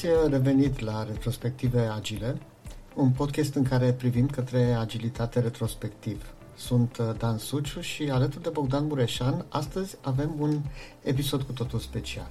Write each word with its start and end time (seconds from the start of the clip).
ați 0.00 0.30
revenit 0.30 0.78
la 0.78 1.04
Retrospective 1.04 1.80
Agile, 1.80 2.38
un 2.94 3.10
podcast 3.10 3.54
în 3.54 3.62
care 3.62 3.92
privim 3.92 4.26
către 4.26 4.72
agilitate 4.72 5.40
retrospectiv. 5.40 6.24
Sunt 6.56 6.96
uh, 6.96 7.10
Dan 7.18 7.38
Suciu 7.38 7.80
și 7.80 8.02
alături 8.10 8.42
de 8.42 8.48
Bogdan 8.48 8.86
Mureșan, 8.86 9.44
astăzi 9.48 9.96
avem 10.00 10.34
un 10.38 10.60
episod 11.02 11.42
cu 11.42 11.52
totul 11.52 11.78
special. 11.78 12.30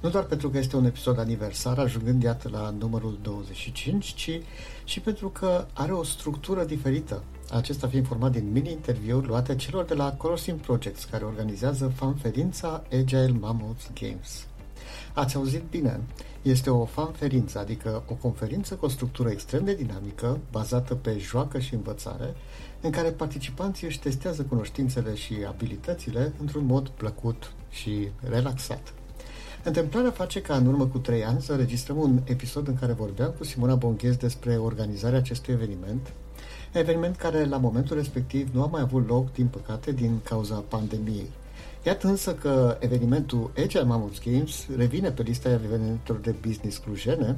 Nu 0.00 0.10
doar 0.10 0.24
pentru 0.24 0.50
că 0.50 0.58
este 0.58 0.76
un 0.76 0.84
episod 0.84 1.18
aniversar, 1.18 1.78
ajungând 1.78 2.22
iată 2.22 2.48
la 2.48 2.74
numărul 2.78 3.18
25, 3.22 4.04
ci 4.04 4.40
și 4.84 5.00
pentru 5.00 5.28
că 5.28 5.66
are 5.72 5.92
o 5.92 6.02
structură 6.02 6.64
diferită. 6.64 7.22
Acesta 7.50 7.88
fiind 7.88 8.06
format 8.06 8.32
din 8.32 8.52
mini-interviuri 8.52 9.26
luate 9.26 9.56
celor 9.56 9.84
de 9.84 9.94
la 9.94 10.12
Colosim 10.12 10.56
Projects, 10.56 11.04
care 11.04 11.24
organizează 11.24 11.88
fanferința 11.88 12.82
Agile 12.90 13.36
Mammoth 13.40 13.84
Games. 14.00 14.46
Ați 15.12 15.36
auzit 15.36 15.62
bine, 15.70 16.00
este 16.42 16.70
o 16.70 16.84
fanferință, 16.84 17.58
adică 17.58 18.02
o 18.08 18.14
conferință 18.14 18.74
cu 18.74 18.84
o 18.84 18.88
structură 18.88 19.30
extrem 19.30 19.64
de 19.64 19.74
dinamică, 19.74 20.38
bazată 20.50 20.94
pe 20.94 21.18
joacă 21.18 21.58
și 21.58 21.74
învățare, 21.74 22.34
în 22.80 22.90
care 22.90 23.10
participanții 23.10 23.86
își 23.86 24.00
testează 24.00 24.42
cunoștințele 24.42 25.14
și 25.14 25.34
abilitățile 25.48 26.32
într-un 26.40 26.64
mod 26.66 26.88
plăcut 26.88 27.52
și 27.70 28.08
relaxat. 28.20 28.94
Întâmplarea 29.64 30.10
face 30.10 30.40
ca 30.40 30.56
în 30.56 30.66
urmă 30.66 30.86
cu 30.86 30.98
trei 30.98 31.24
ani 31.24 31.42
să 31.42 31.56
registrăm 31.56 31.96
un 31.96 32.20
episod 32.24 32.68
în 32.68 32.78
care 32.78 32.92
vorbeam 32.92 33.34
cu 33.38 33.44
Simona 33.44 33.74
Bonghez 33.74 34.16
despre 34.16 34.56
organizarea 34.56 35.18
acestui 35.18 35.52
eveniment, 35.52 36.12
eveniment 36.72 37.16
care 37.16 37.44
la 37.44 37.56
momentul 37.56 37.96
respectiv 37.96 38.48
nu 38.52 38.62
a 38.62 38.66
mai 38.66 38.80
avut 38.80 39.08
loc, 39.08 39.32
din 39.32 39.46
păcate, 39.46 39.92
din 39.92 40.20
cauza 40.24 40.64
pandemiei. 40.68 41.30
Iată 41.84 42.06
însă 42.06 42.34
că 42.34 42.76
evenimentul 42.80 43.50
Agile 43.56 43.82
Mammoth 43.82 44.18
Games 44.24 44.66
revine 44.76 45.10
pe 45.10 45.22
lista 45.22 45.50
evenimentelor 45.50 46.20
de 46.20 46.34
business 46.46 46.76
clujene, 46.76 47.36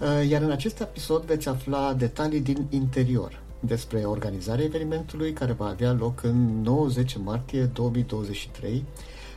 uh, 0.00 0.28
iar 0.28 0.42
în 0.42 0.50
acest 0.50 0.80
episod 0.80 1.22
veți 1.22 1.48
afla 1.48 1.92
detalii 1.92 2.40
din 2.40 2.66
interior 2.70 3.42
despre 3.60 3.98
organizarea 4.04 4.64
evenimentului 4.64 5.32
care 5.32 5.52
va 5.52 5.66
avea 5.66 5.92
loc 5.92 6.22
în 6.22 6.62
90 6.62 7.16
martie 7.16 7.64
2023 7.64 8.84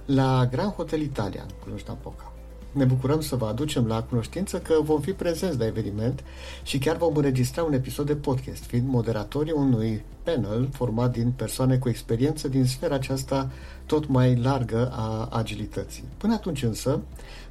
la 0.06 0.48
Grand 0.52 0.72
Hotel 0.72 1.02
Italia, 1.02 1.42
în 1.42 1.54
Cluj-Napoca. 1.64 2.37
Ne 2.72 2.84
bucurăm 2.84 3.22
să 3.22 3.36
vă 3.36 3.46
aducem 3.46 3.88
la 3.88 4.04
cunoștință 4.04 4.60
că 4.60 4.74
vom 4.82 5.02
fi 5.02 5.12
prezenți 5.12 5.58
la 5.58 5.66
eveniment 5.66 6.24
și 6.64 6.78
chiar 6.78 6.98
vom 6.98 7.16
înregistra 7.16 7.64
un 7.64 7.74
episod 7.74 8.06
de 8.06 8.16
podcast, 8.16 8.64
fiind 8.64 8.88
moderatorii 8.88 9.54
unui 9.56 10.04
panel 10.24 10.70
format 10.72 11.12
din 11.12 11.32
persoane 11.36 11.78
cu 11.78 11.90
experiență 11.90 12.48
din 12.48 12.66
sfera 12.66 12.96
aceasta 12.96 13.50
tot 13.86 14.08
mai 14.08 14.36
largă 14.36 14.92
a 14.92 15.30
agilității. 15.32 16.04
Până 16.18 16.34
atunci 16.34 16.64
însă, 16.64 17.00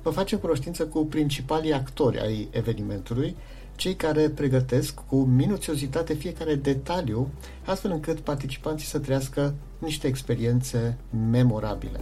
vă 0.02 0.10
facem 0.10 0.38
cunoștință 0.38 0.86
cu 0.86 1.04
principalii 1.04 1.72
actori 1.72 2.20
ai 2.20 2.48
evenimentului, 2.50 3.36
cei 3.76 3.94
care 3.94 4.28
pregătesc 4.28 4.94
cu 5.08 5.16
minuțiozitate 5.16 6.14
fiecare 6.14 6.54
detaliu, 6.54 7.28
astfel 7.64 7.90
încât 7.90 8.20
participanții 8.20 8.86
să 8.86 8.98
trăiască 8.98 9.54
niște 9.78 10.06
experiențe 10.06 10.96
memorabile. 11.30 12.00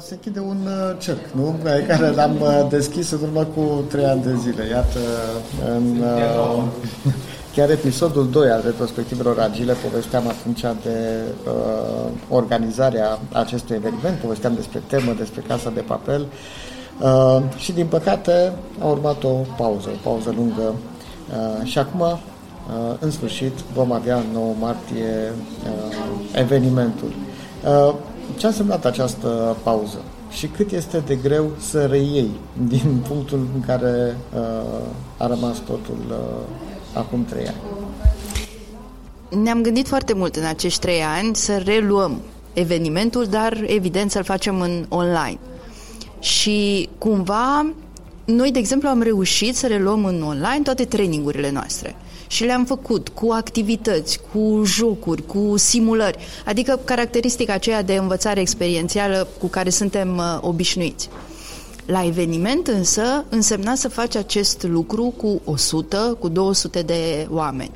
Se 0.00 0.14
închide 0.14 0.40
un 0.40 0.58
uh, 0.66 0.96
cerc, 0.98 1.30
nu? 1.34 1.54
Pe 1.62 1.84
care 1.88 2.10
l-am 2.10 2.40
uh, 2.40 2.66
deschis 2.68 3.10
în 3.10 3.18
urmă 3.22 3.44
cu 3.44 3.84
trei 3.88 4.04
ani 4.04 4.22
de 4.22 4.34
zile. 4.36 4.66
Iată, 4.68 4.98
în 5.74 6.04
chiar 7.54 7.70
episodul 7.70 8.30
2 8.30 8.50
al 8.50 8.62
retrospectivelor 8.64 9.38
agile 9.38 9.72
povesteam 9.72 10.28
atunci 10.28 10.60
de 10.60 11.22
uh, 11.46 12.10
organizarea 12.28 13.18
acestui 13.32 13.76
eveniment, 13.76 14.18
povesteam 14.18 14.54
despre 14.54 14.82
temă, 14.86 15.14
despre 15.18 15.42
casa 15.48 15.70
de 15.70 15.80
papel 15.80 16.26
uh, 17.00 17.42
și 17.56 17.72
din 17.72 17.86
păcate 17.86 18.52
a 18.80 18.86
urmat 18.86 19.24
o 19.24 19.40
pauză, 19.56 19.88
o 19.88 20.08
pauză 20.10 20.34
lungă 20.36 20.62
uh, 20.72 21.66
și 21.66 21.78
acum 21.78 22.00
uh, 22.00 22.16
în 22.98 23.10
sfârșit 23.10 23.52
vom 23.74 23.92
avea 23.92 24.16
în 24.16 24.26
9 24.32 24.54
martie 24.60 25.32
uh, 25.64 26.40
evenimentul. 26.40 27.12
Uh, 28.30 28.38
ce 28.38 28.46
a 28.46 28.48
însemnat 28.48 28.84
această 28.84 29.56
pauză? 29.62 30.02
Și 30.30 30.46
cât 30.46 30.70
este 30.70 30.98
de 31.06 31.14
greu 31.14 31.50
să 31.58 31.84
reiei 31.84 32.30
din 32.68 33.02
punctul 33.08 33.48
în 33.54 33.60
care 33.60 34.16
uh, 34.34 34.80
a 35.16 35.26
rămas 35.26 35.58
totul 35.58 35.98
uh, 36.08 36.16
acum 36.92 37.24
trei 37.24 37.46
ani? 37.46 37.56
Ne-am 39.42 39.62
gândit 39.62 39.88
foarte 39.88 40.14
mult 40.14 40.36
în 40.36 40.44
acești 40.44 40.80
trei 40.80 41.02
ani 41.02 41.36
să 41.36 41.56
reluăm 41.56 42.20
evenimentul, 42.52 43.24
dar 43.24 43.64
evident 43.66 44.10
să-l 44.10 44.24
facem 44.24 44.60
în 44.60 44.84
online. 44.88 45.38
Și 46.18 46.88
cumva, 46.98 47.72
noi, 48.24 48.50
de 48.50 48.58
exemplu, 48.58 48.88
am 48.88 49.02
reușit 49.02 49.56
să 49.56 49.66
reluăm 49.66 50.04
în 50.04 50.22
online 50.22 50.62
toate 50.62 50.84
trainingurile 50.84 51.50
noastre 51.50 51.96
și 52.26 52.44
le-am 52.44 52.64
făcut 52.64 53.08
cu 53.08 53.30
activități, 53.30 54.20
cu 54.32 54.62
jocuri, 54.64 55.26
cu 55.26 55.56
simulări, 55.56 56.18
adică 56.44 56.80
caracteristica 56.84 57.52
aceea 57.52 57.82
de 57.82 57.94
învățare 57.94 58.40
experiențială 58.40 59.28
cu 59.38 59.46
care 59.46 59.70
suntem 59.70 60.16
uh, 60.16 60.38
obișnuiți. 60.40 61.08
La 61.86 62.04
eveniment 62.04 62.66
însă 62.66 63.24
însemna 63.28 63.74
să 63.74 63.88
faci 63.88 64.16
acest 64.16 64.62
lucru 64.62 65.14
cu 65.16 65.40
100, 65.44 66.16
cu 66.18 66.28
200 66.28 66.82
de 66.82 67.26
oameni. 67.30 67.70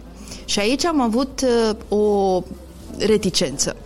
Și 0.44 0.58
aici 0.58 0.84
am 0.84 1.00
avut 1.00 1.40
uh, 1.40 1.98
o 1.98 2.42
reticență. 2.98 3.76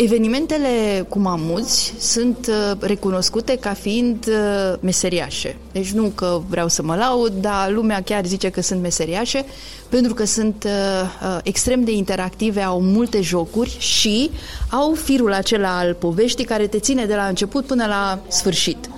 Evenimentele 0.00 1.04
cu 1.08 1.18
mamuți 1.18 1.94
sunt 1.98 2.46
uh, 2.46 2.76
recunoscute 2.80 3.56
ca 3.60 3.72
fiind 3.72 4.26
uh, 4.26 4.78
meseriașe. 4.80 5.56
Deci 5.72 5.90
nu 5.90 6.12
că 6.14 6.40
vreau 6.48 6.68
să 6.68 6.82
mă 6.82 6.94
laud, 6.94 7.32
dar 7.40 7.70
lumea 7.70 8.02
chiar 8.02 8.26
zice 8.26 8.48
că 8.50 8.60
sunt 8.60 8.80
meseriașe 8.82 9.44
pentru 9.88 10.14
că 10.14 10.24
sunt 10.24 10.64
uh, 10.64 11.38
extrem 11.42 11.84
de 11.84 11.90
interactive, 11.92 12.60
au 12.60 12.80
multe 12.80 13.20
jocuri 13.20 13.76
și 13.78 14.30
au 14.70 14.94
firul 14.94 15.32
acela 15.32 15.78
al 15.78 15.94
poveștii 15.94 16.44
care 16.44 16.66
te 16.66 16.78
ține 16.78 17.04
de 17.04 17.14
la 17.14 17.26
început 17.26 17.66
până 17.66 17.86
la 17.86 18.20
sfârșit. 18.28 18.90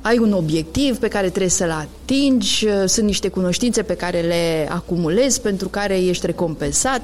Ai 0.00 0.18
un 0.18 0.32
obiectiv 0.32 0.96
pe 0.98 1.08
care 1.08 1.28
trebuie 1.28 1.50
să-l 1.50 1.70
atingi, 1.70 2.66
sunt 2.86 3.06
niște 3.06 3.28
cunoștințe 3.28 3.82
pe 3.82 3.94
care 3.94 4.20
le 4.20 4.68
acumulezi, 4.70 5.40
pentru 5.40 5.68
care 5.68 5.96
ești 5.98 6.26
recompensat. 6.26 7.02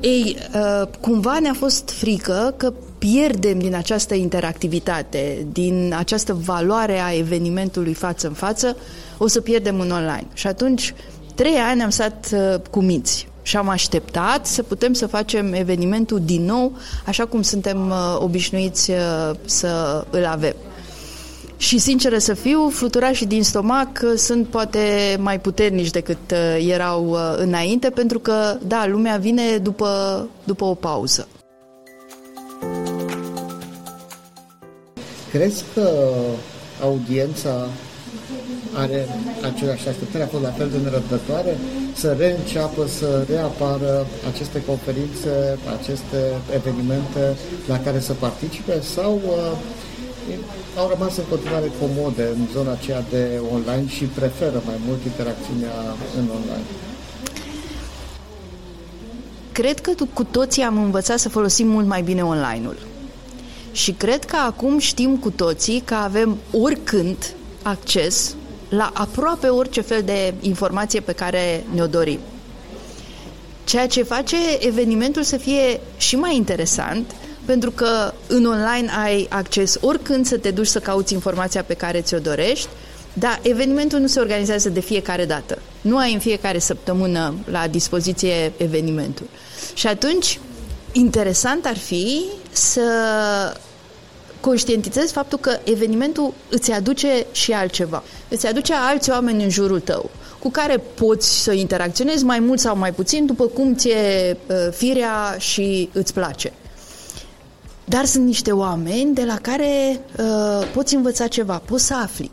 Ei, 0.00 0.36
uh, 0.54 0.88
cumva 1.00 1.38
ne-a 1.38 1.54
fost 1.58 1.90
frică 1.90 2.54
că 2.56 2.72
pierdem 2.98 3.58
din 3.58 3.74
această 3.74 4.14
interactivitate, 4.14 5.46
din 5.52 5.94
această 5.98 6.34
valoare 6.44 7.00
a 7.00 7.16
evenimentului 7.16 7.94
față 7.94 8.26
în 8.26 8.32
față, 8.32 8.76
o 9.18 9.26
să 9.26 9.40
pierdem 9.40 9.80
în 9.80 9.90
online. 9.90 10.26
Și 10.32 10.46
atunci, 10.46 10.94
trei 11.34 11.56
ani 11.56 11.82
am 11.82 11.90
stat 11.90 12.28
uh, 12.32 12.60
cu 12.70 12.80
minți 12.80 13.28
și 13.42 13.56
am 13.56 13.68
așteptat 13.68 14.46
să 14.46 14.62
putem 14.62 14.92
să 14.92 15.06
facem 15.06 15.52
evenimentul 15.52 16.20
din 16.24 16.44
nou, 16.44 16.72
așa 17.06 17.26
cum 17.26 17.42
suntem 17.42 17.88
uh, 17.88 18.16
obișnuiți 18.18 18.92
să 19.44 20.04
îl 20.10 20.24
avem. 20.24 20.54
Și 21.56 21.78
sinceră 21.78 22.18
să 22.18 22.34
fiu, 22.34 22.68
fluturașii 22.68 23.26
din 23.26 23.44
stomac 23.44 24.00
uh, 24.04 24.12
sunt 24.16 24.46
poate 24.46 25.16
mai 25.18 25.40
puternici 25.40 25.90
decât 25.90 26.30
uh, 26.30 26.66
erau 26.68 27.10
uh, 27.10 27.34
înainte, 27.36 27.90
pentru 27.90 28.18
că, 28.18 28.56
da, 28.66 28.86
lumea 28.86 29.16
vine 29.16 29.56
după, 29.56 30.28
după 30.44 30.64
o 30.64 30.74
pauză. 30.74 31.28
Crezi 35.30 35.64
că 35.74 35.90
audiența 36.82 37.68
are 38.74 39.08
aceleași 39.52 39.88
așteptări, 39.88 40.24
a 40.24 40.26
fost 40.26 40.42
la 40.42 40.50
fel 40.50 40.68
de 40.68 40.76
nerăbdătoare 40.76 41.58
să 41.94 42.16
reînceapă, 42.18 42.86
să 42.86 43.24
reapară 43.28 44.06
aceste 44.32 44.62
conferințe, 44.64 45.58
aceste 45.78 46.18
evenimente 46.54 47.36
la 47.66 47.78
care 47.80 48.00
să 48.00 48.12
participe 48.12 48.80
sau 48.94 49.20
uh, 49.24 49.52
au 50.78 50.88
rămas 50.88 51.16
în 51.16 51.24
continuare 51.28 51.70
comode 51.80 52.22
în 52.22 52.46
zona 52.52 52.72
aceea 52.72 53.04
de 53.10 53.40
online 53.52 53.88
și 53.88 54.04
preferă 54.04 54.62
mai 54.66 54.78
mult 54.86 55.04
interacțiunea 55.04 55.74
în 56.18 56.24
online. 56.38 56.66
Cred 59.52 59.80
că 59.80 59.92
cu 60.12 60.24
toții 60.24 60.62
am 60.62 60.76
învățat 60.82 61.18
să 61.18 61.28
folosim 61.28 61.68
mult 61.68 61.86
mai 61.86 62.02
bine 62.02 62.24
online-ul. 62.24 62.76
Și 63.72 63.92
cred 63.92 64.24
că 64.24 64.36
acum 64.36 64.78
știm 64.78 65.16
cu 65.16 65.30
toții 65.30 65.82
că 65.84 65.94
avem 65.94 66.36
oricând 66.52 67.34
acces 67.62 68.34
la 68.68 68.90
aproape 68.94 69.46
orice 69.46 69.80
fel 69.80 70.02
de 70.02 70.34
informație 70.40 71.00
pe 71.00 71.12
care 71.12 71.64
ne-o 71.74 71.86
dorim. 71.86 72.18
Ceea 73.64 73.86
ce 73.86 74.02
face 74.02 74.36
evenimentul 74.58 75.22
să 75.22 75.36
fie 75.36 75.80
și 75.96 76.16
mai 76.16 76.36
interesant 76.36 77.14
pentru 77.46 77.70
că 77.70 78.12
în 78.26 78.46
online 78.46 78.90
ai 79.04 79.26
acces 79.30 79.78
oricând 79.80 80.26
să 80.26 80.38
te 80.38 80.50
duci 80.50 80.66
să 80.66 80.78
cauți 80.78 81.12
informația 81.12 81.62
pe 81.62 81.74
care 81.74 82.00
ți-o 82.00 82.18
dorești, 82.18 82.68
Da, 83.18 83.38
evenimentul 83.42 83.98
nu 83.98 84.06
se 84.06 84.20
organizează 84.20 84.68
de 84.68 84.80
fiecare 84.80 85.24
dată. 85.24 85.58
Nu 85.80 85.96
ai 85.96 86.12
în 86.12 86.18
fiecare 86.18 86.58
săptămână 86.58 87.34
la 87.50 87.66
dispoziție 87.66 88.52
evenimentul. 88.56 89.26
Și 89.74 89.86
atunci, 89.86 90.40
interesant 90.92 91.66
ar 91.66 91.76
fi 91.76 92.24
să 92.50 92.82
conștientizezi 94.40 95.12
faptul 95.12 95.38
că 95.38 95.58
evenimentul 95.64 96.34
îți 96.50 96.72
aduce 96.72 97.26
și 97.32 97.52
altceva. 97.52 98.02
Îți 98.28 98.46
aduce 98.46 98.72
alți 98.74 99.10
oameni 99.10 99.42
în 99.42 99.50
jurul 99.50 99.80
tău 99.80 100.10
cu 100.38 100.50
care 100.50 100.78
poți 100.94 101.42
să 101.42 101.52
interacționezi 101.52 102.24
mai 102.24 102.38
mult 102.38 102.60
sau 102.60 102.76
mai 102.76 102.92
puțin 102.92 103.26
după 103.26 103.44
cum 103.44 103.74
ți-e 103.74 104.36
uh, 104.46 104.56
firea 104.70 105.36
și 105.38 105.88
îți 105.92 106.12
place. 106.12 106.52
Dar 107.88 108.04
sunt 108.04 108.24
niște 108.24 108.52
oameni 108.52 109.14
de 109.14 109.24
la 109.24 109.38
care 109.42 110.00
uh, 110.18 110.68
poți 110.74 110.94
învăța 110.94 111.26
ceva, 111.26 111.58
poți 111.58 111.84
să 111.86 111.94
afli. 111.94 112.30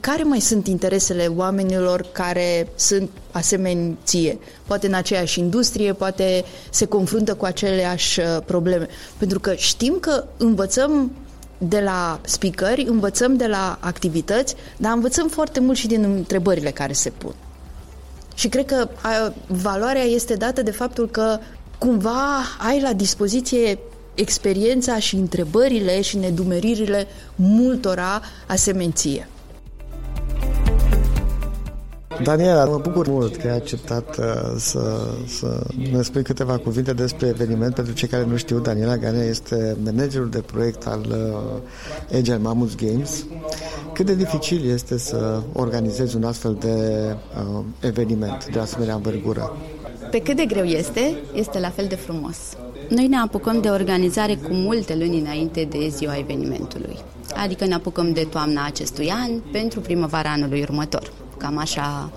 Care 0.00 0.22
mai 0.22 0.40
sunt 0.40 0.66
interesele 0.66 1.26
oamenilor 1.36 2.06
care 2.12 2.68
sunt 2.74 3.10
asemeni 3.30 3.98
ție? 4.04 4.38
Poate 4.66 4.86
în 4.86 4.94
aceeași 4.94 5.38
industrie, 5.38 5.92
poate 5.92 6.44
se 6.70 6.84
confruntă 6.84 7.34
cu 7.34 7.44
aceleași 7.44 8.20
uh, 8.20 8.26
probleme. 8.44 8.86
Pentru 9.18 9.40
că 9.40 9.54
știm 9.54 9.96
că 10.00 10.24
învățăm 10.36 11.12
de 11.58 11.80
la 11.80 12.20
speakeri, 12.24 12.82
învățăm 12.88 13.36
de 13.36 13.46
la 13.46 13.78
activități, 13.80 14.54
dar 14.76 14.92
învățăm 14.92 15.28
foarte 15.28 15.60
mult 15.60 15.76
și 15.76 15.86
din 15.86 16.02
întrebările 16.02 16.70
care 16.70 16.92
se 16.92 17.10
pun. 17.10 17.34
Și 18.34 18.48
cred 18.48 18.66
că 18.66 18.88
a, 19.02 19.32
valoarea 19.46 20.02
este 20.02 20.34
dată 20.34 20.62
de 20.62 20.70
faptul 20.70 21.08
că 21.08 21.38
cumva 21.78 22.38
ai 22.68 22.80
la 22.80 22.92
dispoziție 22.92 23.78
experiența 24.20 24.98
și 24.98 25.14
întrebările 25.14 26.00
și 26.00 26.16
nedumeririle 26.16 27.06
multora 27.34 28.22
asemenție. 28.46 29.28
Daniela, 32.22 32.64
mă 32.64 32.78
bucur 32.82 33.08
mult 33.08 33.36
că 33.36 33.48
ai 33.48 33.56
acceptat 33.56 34.16
uh, 34.16 34.24
să, 34.56 35.08
să 35.26 35.66
ne 35.92 36.02
spui 36.02 36.22
câteva 36.22 36.56
cuvinte 36.56 36.92
despre 36.92 37.26
eveniment. 37.26 37.74
Pentru 37.74 37.92
cei 37.92 38.08
care 38.08 38.24
nu 38.24 38.36
știu, 38.36 38.58
Daniela 38.58 38.96
Ganea 38.96 39.24
este 39.24 39.76
managerul 39.84 40.28
de 40.28 40.38
proiect 40.38 40.86
al 40.86 41.06
uh, 41.08 42.16
Agile 42.18 42.38
Mammoth 42.38 42.72
Games. 42.84 43.26
Cât 43.92 44.06
de 44.06 44.14
dificil 44.14 44.70
este 44.70 44.98
să 44.98 45.42
organizezi 45.52 46.16
un 46.16 46.24
astfel 46.24 46.56
de 46.60 46.76
uh, 47.56 47.64
eveniment 47.80 48.50
de 48.50 48.58
asemenea 48.58 48.94
învergură? 48.94 49.56
Pe 50.10 50.18
cât 50.18 50.36
de 50.36 50.44
greu 50.44 50.64
este, 50.64 51.16
este 51.34 51.58
la 51.58 51.70
fel 51.70 51.86
de 51.86 51.94
frumos. 51.94 52.36
Noi 52.88 53.06
ne 53.06 53.16
apucăm 53.16 53.60
de 53.60 53.68
organizare 53.68 54.34
cu 54.34 54.52
multe 54.52 54.96
luni 54.96 55.18
înainte 55.18 55.68
de 55.70 55.88
ziua 55.88 56.18
evenimentului. 56.18 56.96
Adică 57.36 57.66
ne 57.66 57.74
apucăm 57.74 58.12
de 58.12 58.26
toamna 58.30 58.64
acestui 58.66 59.10
an 59.10 59.40
pentru 59.52 59.80
primăvara 59.80 60.30
anului 60.30 60.62
următor. 60.62 61.12
Cam 61.36 61.58
așa, 61.58 62.10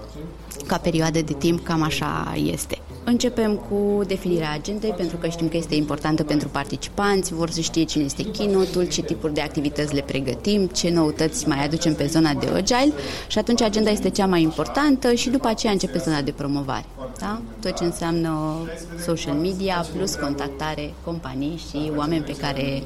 ca 0.68 0.78
perioadă 0.78 1.22
de 1.22 1.34
timp, 1.34 1.64
cam 1.64 1.82
așa 1.82 2.34
este. 2.52 2.78
Începem 3.04 3.56
cu 3.56 4.04
definirea 4.08 4.52
agendei 4.54 4.94
pentru 4.98 5.18
că 5.18 5.28
știm 5.28 5.48
că 5.48 5.58
este 5.58 5.76
importantă 5.76 6.24
pentru 6.24 6.48
participanți, 6.48 7.34
vor 7.34 7.50
să 7.50 7.62
știe 7.62 7.84
cine 7.84 8.04
este 8.04 8.24
keynote 8.24 8.86
ce 8.86 9.02
tipuri 9.02 9.34
de 9.34 9.42
activități 9.42 9.94
le 9.94 10.02
pregătim, 10.02 10.68
ce 10.68 10.90
noutăți 10.90 11.48
mai 11.48 11.66
aducem 11.66 11.94
pe 11.94 12.06
zona 12.06 12.34
de 12.34 12.48
agile 12.48 12.94
și 13.28 13.38
atunci 13.38 13.62
agenda 13.62 13.90
este 13.90 14.10
cea 14.10 14.26
mai 14.26 14.42
importantă 14.42 15.14
și 15.14 15.30
după 15.30 15.48
aceea 15.48 15.72
începe 15.72 15.98
zona 15.98 16.22
de 16.22 16.32
promovare. 16.32 16.86
Da? 17.20 17.42
Tot 17.60 17.78
ce 17.78 17.84
înseamnă 17.84 18.58
social 19.04 19.36
media 19.36 19.86
plus 19.96 20.16
contactare 20.16 20.94
companii 21.04 21.62
și 21.70 21.92
oameni 21.96 22.24
pe 22.24 22.36
care 22.36 22.84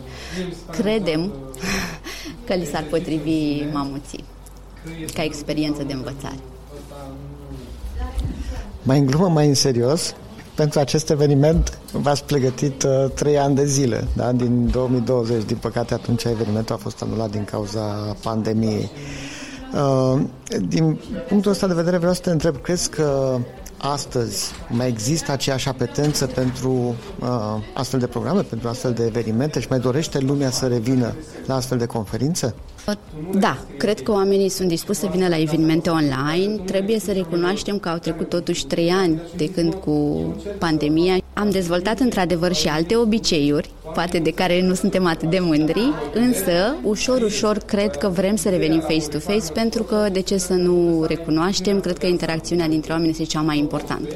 credem 0.71 1.31
că 2.45 2.53
li 2.53 2.65
s-ar 2.65 2.83
potrivi 2.89 3.63
mamuții 3.73 4.23
ca 5.13 5.23
experiență 5.23 5.83
de 5.83 5.93
învățare. 5.93 6.39
Mai 8.81 8.99
în 8.99 9.05
glumă, 9.05 9.27
mai 9.27 9.47
în 9.47 9.53
serios, 9.53 10.15
pentru 10.55 10.79
acest 10.79 11.09
eveniment 11.09 11.79
v-ați 11.91 12.23
pregătit 12.23 12.83
uh, 12.83 13.11
trei 13.13 13.37
ani 13.37 13.55
de 13.55 13.65
zile, 13.65 14.07
da? 14.13 14.31
din 14.31 14.69
2020. 14.71 15.43
Din 15.43 15.57
păcate, 15.57 15.93
atunci 15.93 16.23
evenimentul 16.23 16.75
a 16.75 16.77
fost 16.77 17.01
anulat 17.01 17.31
din 17.31 17.43
cauza 17.43 18.15
pandemiei. 18.23 18.89
Uh, 19.73 20.21
din 20.67 20.99
punctul 21.27 21.51
ăsta 21.51 21.67
de 21.67 21.73
vedere 21.73 21.97
vreau 21.97 22.13
să 22.13 22.21
te 22.21 22.29
întreb, 22.29 22.61
crezi 22.61 22.89
că 22.89 23.37
astăzi 23.87 24.51
mai 24.69 24.87
există 24.87 25.31
aceeași 25.31 25.67
apetență 25.67 26.25
pentru 26.25 26.95
uh, 27.19 27.27
astfel 27.73 27.99
de 27.99 28.07
programe, 28.07 28.41
pentru 28.41 28.67
astfel 28.67 28.93
de 28.93 29.05
evenimente 29.05 29.59
și 29.59 29.67
mai 29.69 29.79
dorește 29.79 30.19
lumea 30.19 30.49
să 30.49 30.67
revină 30.67 31.13
la 31.45 31.55
astfel 31.55 31.77
de 31.77 31.85
conferințe? 31.85 32.55
Da, 33.33 33.57
cred 33.77 34.03
că 34.03 34.11
oamenii 34.11 34.49
sunt 34.49 34.67
dispuși 34.67 34.99
să 34.99 35.07
vină 35.11 35.27
la 35.27 35.39
evenimente 35.39 35.89
online. 35.89 36.55
Trebuie 36.65 36.99
să 36.99 37.11
recunoaștem 37.11 37.79
că 37.79 37.89
au 37.89 37.97
trecut 37.97 38.29
totuși 38.29 38.65
trei 38.65 38.89
ani 38.89 39.21
de 39.35 39.49
când 39.49 39.73
cu 39.73 40.25
pandemia. 40.59 41.17
Am 41.37 41.49
dezvoltat 41.49 41.99
într-adevăr 41.99 42.53
și 42.53 42.67
alte 42.67 42.95
obiceiuri, 42.95 43.69
poate 43.93 44.19
de 44.19 44.31
care 44.31 44.61
nu 44.61 44.73
suntem 44.73 45.05
atât 45.05 45.29
de 45.29 45.39
mândri, 45.39 45.93
însă 46.13 46.75
ușor, 46.83 47.21
ușor 47.21 47.57
cred 47.57 47.95
că 47.95 48.07
vrem 48.07 48.35
să 48.35 48.49
revenim 48.49 48.79
face-to-face 48.79 49.51
pentru 49.53 49.83
că, 49.83 50.07
de 50.11 50.21
ce 50.21 50.37
să 50.37 50.53
nu 50.53 51.03
recunoaștem, 51.07 51.79
cred 51.79 51.97
că 51.97 52.05
interacțiunea 52.05 52.67
dintre 52.67 52.91
oameni 52.91 53.09
este 53.09 53.23
cea 53.23 53.41
mai 53.41 53.57
importantă. 53.57 54.15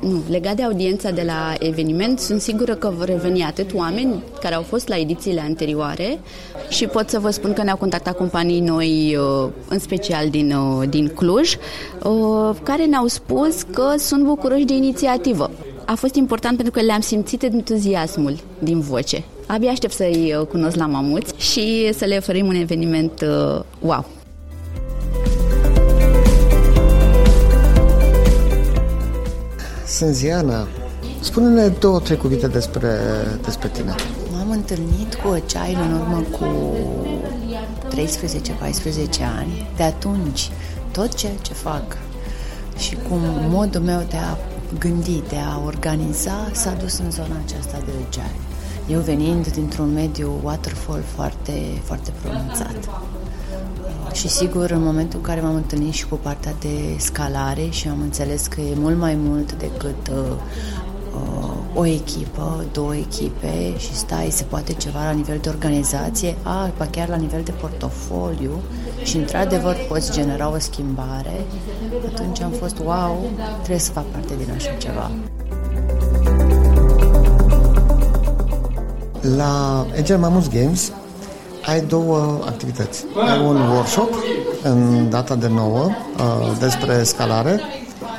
Nu, 0.00 0.22
legat 0.30 0.54
de 0.56 0.62
audiența 0.62 1.10
de 1.10 1.22
la 1.26 1.54
eveniment, 1.58 2.18
sunt 2.18 2.40
sigură 2.40 2.74
că 2.74 2.92
vor 2.96 3.06
reveni 3.06 3.42
atât 3.42 3.74
oameni 3.74 4.22
care 4.40 4.54
au 4.54 4.62
fost 4.62 4.88
la 4.88 4.96
edițiile 4.96 5.40
anterioare 5.40 6.18
și 6.68 6.86
pot 6.86 7.08
să 7.08 7.18
vă 7.18 7.30
spun 7.30 7.52
că 7.52 7.62
ne-au 7.62 7.76
contactat 7.76 8.16
companii 8.16 8.60
noi, 8.60 9.16
uh, 9.16 9.48
în 9.68 9.78
special 9.78 10.28
din, 10.28 10.52
uh, 10.52 10.88
din 10.88 11.08
Cluj, 11.08 11.56
uh, 12.02 12.56
care 12.62 12.84
ne-au 12.84 13.06
spus 13.06 13.62
că 13.62 13.94
sunt 13.96 14.24
bucuroși 14.24 14.64
de 14.64 14.74
inițiativă. 14.74 15.50
A 15.86 15.94
fost 15.94 16.14
important 16.14 16.56
pentru 16.56 16.74
că 16.74 16.86
le-am 16.86 17.00
simțit 17.00 17.42
entuziasmul 17.42 18.38
din 18.58 18.80
voce. 18.80 19.24
Abia 19.46 19.70
aștept 19.70 19.92
să-i 19.92 20.46
cunosc 20.50 20.76
la 20.76 20.86
mamuți 20.86 21.34
și 21.36 21.92
să 21.92 22.04
le 22.04 22.16
oferim 22.16 22.46
un 22.46 22.54
eveniment 22.54 23.24
wow. 23.80 24.06
Sunt 29.86 30.14
Ziana. 30.14 30.68
Spune-ne 31.20 31.68
două, 31.68 32.00
trei 32.00 32.16
cuvinte 32.16 32.46
despre, 32.46 32.98
despre 33.44 33.68
tine. 33.68 33.94
M-am 34.32 34.50
întâlnit 34.50 35.14
cu 35.14 35.28
Agile 35.28 35.82
în 35.82 35.92
urmă 35.92 36.24
cu 36.30 36.76
13-14 37.88 37.96
ani. 39.38 39.70
De 39.76 39.82
atunci, 39.82 40.50
tot 40.92 41.14
ceea 41.14 41.32
ce 41.42 41.52
fac 41.52 41.96
și 42.78 42.94
cu 42.94 43.20
modul 43.48 43.80
meu 43.80 44.06
de 44.08 44.16
a 44.16 44.36
gândi, 44.78 45.22
de 45.28 45.36
a 45.36 45.62
organiza, 45.64 46.50
s-a 46.52 46.72
dus 46.72 46.98
în 46.98 47.10
zona 47.10 47.36
aceasta 47.44 47.78
de 47.84 47.90
Agile. 48.06 48.34
Eu 48.88 49.00
venind 49.00 49.52
dintr-un 49.52 49.92
mediu 49.92 50.40
waterfall 50.42 51.02
foarte, 51.14 51.52
foarte 51.84 52.12
pronunțat. 52.22 52.76
Și 54.12 54.28
sigur, 54.28 54.70
în 54.70 54.82
momentul 54.82 55.18
în 55.18 55.24
care 55.24 55.40
m-am 55.40 55.54
întâlnit 55.54 55.92
și 55.92 56.06
cu 56.06 56.14
partea 56.14 56.54
de 56.60 56.96
scalare 56.96 57.68
și 57.70 57.88
am 57.88 58.00
înțeles 58.00 58.46
că 58.46 58.60
e 58.60 58.74
mult 58.74 58.98
mai 58.98 59.14
mult 59.14 59.52
decât 59.52 60.08
uh, 60.10 60.16
uh, 60.16 60.36
o 61.74 61.86
echipă, 61.86 62.64
două 62.72 62.94
echipe 62.96 63.78
și 63.78 63.94
stai, 63.94 64.28
se 64.30 64.44
poate 64.44 64.72
ceva 64.72 65.04
la 65.04 65.10
nivel 65.10 65.38
de 65.42 65.48
organizație, 65.48 66.36
a, 66.42 66.70
pa 66.76 66.86
chiar 66.86 67.08
la 67.08 67.16
nivel 67.16 67.42
de 67.42 67.50
portofoliu 67.50 68.62
și 69.04 69.16
într-adevăr 69.16 69.76
poți 69.88 70.12
genera 70.12 70.50
o 70.50 70.58
schimbare, 70.58 71.44
atunci 72.14 72.40
am 72.40 72.50
fost, 72.50 72.78
wow, 72.78 73.30
trebuie 73.54 73.78
să 73.78 73.92
fac 73.92 74.04
parte 74.04 74.34
din 74.36 74.52
așa 74.54 74.70
ceva. 74.78 75.10
La 79.36 79.86
Agile 79.98 80.18
Mammoth 80.18 80.48
Games 80.52 80.92
ai 81.66 81.80
două 81.80 82.38
activități. 82.46 83.04
Ai 83.30 83.46
un 83.46 83.56
workshop 83.56 84.14
în 84.62 85.10
data 85.10 85.34
de 85.34 85.48
9 85.48 85.78
uh, 85.78 85.90
despre 86.58 87.02
scalare 87.02 87.60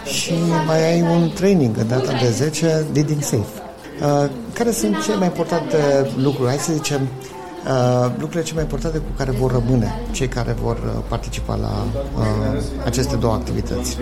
și 0.05 0.33
mai 0.65 0.91
ai 0.91 1.01
un 1.01 1.31
training 1.33 1.77
în 1.77 1.87
data 1.87 2.11
de 2.21 2.29
10, 2.29 2.85
Leading 2.93 3.21
Safe. 3.21 3.61
Uh, 4.01 4.29
care 4.53 4.71
sunt 4.71 5.03
cele 5.03 5.15
mai 5.15 5.27
importante 5.27 5.77
lucruri, 6.17 6.49
hai 6.49 6.57
să 6.57 6.73
zicem, 6.73 7.01
uh, 7.01 8.09
lucrurile 8.09 8.41
cele 8.41 8.53
mai 8.53 8.63
importante 8.63 8.97
cu 8.97 9.11
care 9.17 9.31
vor 9.31 9.51
rămâne 9.51 10.01
cei 10.11 10.27
care 10.27 10.55
vor 10.61 10.75
uh, 10.75 11.03
participa 11.07 11.55
la 11.55 11.85
uh, 12.17 12.61
aceste 12.85 13.15
două 13.15 13.33
activități? 13.33 13.97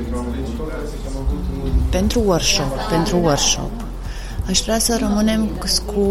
Pentru 1.90 2.20
workshop, 2.26 2.78
pentru 2.90 3.18
workshop, 3.18 3.72
Aș 4.48 4.62
vrea 4.62 4.80
să 4.80 4.98
rămânem 5.00 5.50
cu, 5.86 6.02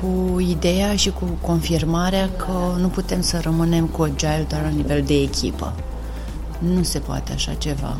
cu 0.00 0.40
ideea 0.40 0.96
și 0.96 1.10
cu 1.10 1.24
confirmarea 1.40 2.30
că 2.36 2.80
nu 2.80 2.88
putem 2.88 3.20
să 3.20 3.38
rămânem 3.42 3.86
cu 3.86 4.02
agile 4.02 4.46
doar 4.48 4.62
la 4.62 4.68
nivel 4.68 5.02
de 5.02 5.14
echipă. 5.14 5.72
Nu 6.58 6.82
se 6.82 6.98
poate 6.98 7.32
așa 7.32 7.52
ceva. 7.52 7.96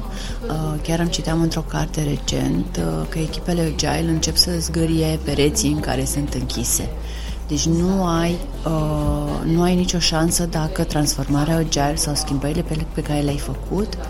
Uh, 0.49 0.81
chiar 0.83 1.01
am 1.01 1.07
citeam 1.07 1.41
într-o 1.41 1.61
carte 1.61 2.03
recent 2.03 2.77
uh, 2.77 3.07
că 3.09 3.19
echipele 3.19 3.61
agile 3.61 4.11
încep 4.11 4.37
să 4.37 4.51
zgârie 4.59 5.19
pereții 5.25 5.73
în 5.73 5.81
care 5.81 6.05
sunt 6.05 6.35
închise. 6.35 6.89
Deci 7.49 7.67
nu 7.67 8.07
ai, 8.07 8.37
uh, 8.65 9.45
nu 9.45 9.63
ai 9.63 9.75
nicio 9.75 9.99
șansă 9.99 10.47
dacă 10.47 10.85
transformarea 10.85 11.57
agile 11.57 11.97
sau 11.97 12.15
schimbările 12.15 12.63
pe, 12.63 12.87
pe 12.95 13.03
care 13.03 13.21
le-ai 13.21 13.39
făcut 13.39 13.95
uh, 13.95 14.01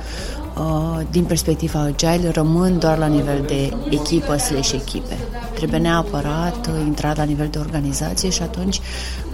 din 1.10 1.24
perspectiva 1.24 1.80
agile 1.80 2.30
rămân 2.30 2.78
doar 2.78 2.98
la 2.98 3.06
nivel 3.06 3.44
de 3.46 3.72
echipă 3.90 4.36
slash 4.36 4.72
echipe. 4.72 5.16
Trebuie 5.54 5.80
neapărat 5.80 6.66
uh, 6.66 6.82
intrat 6.86 7.16
la 7.16 7.22
nivel 7.22 7.48
de 7.50 7.58
organizație 7.58 8.30
și 8.30 8.42
atunci 8.42 8.80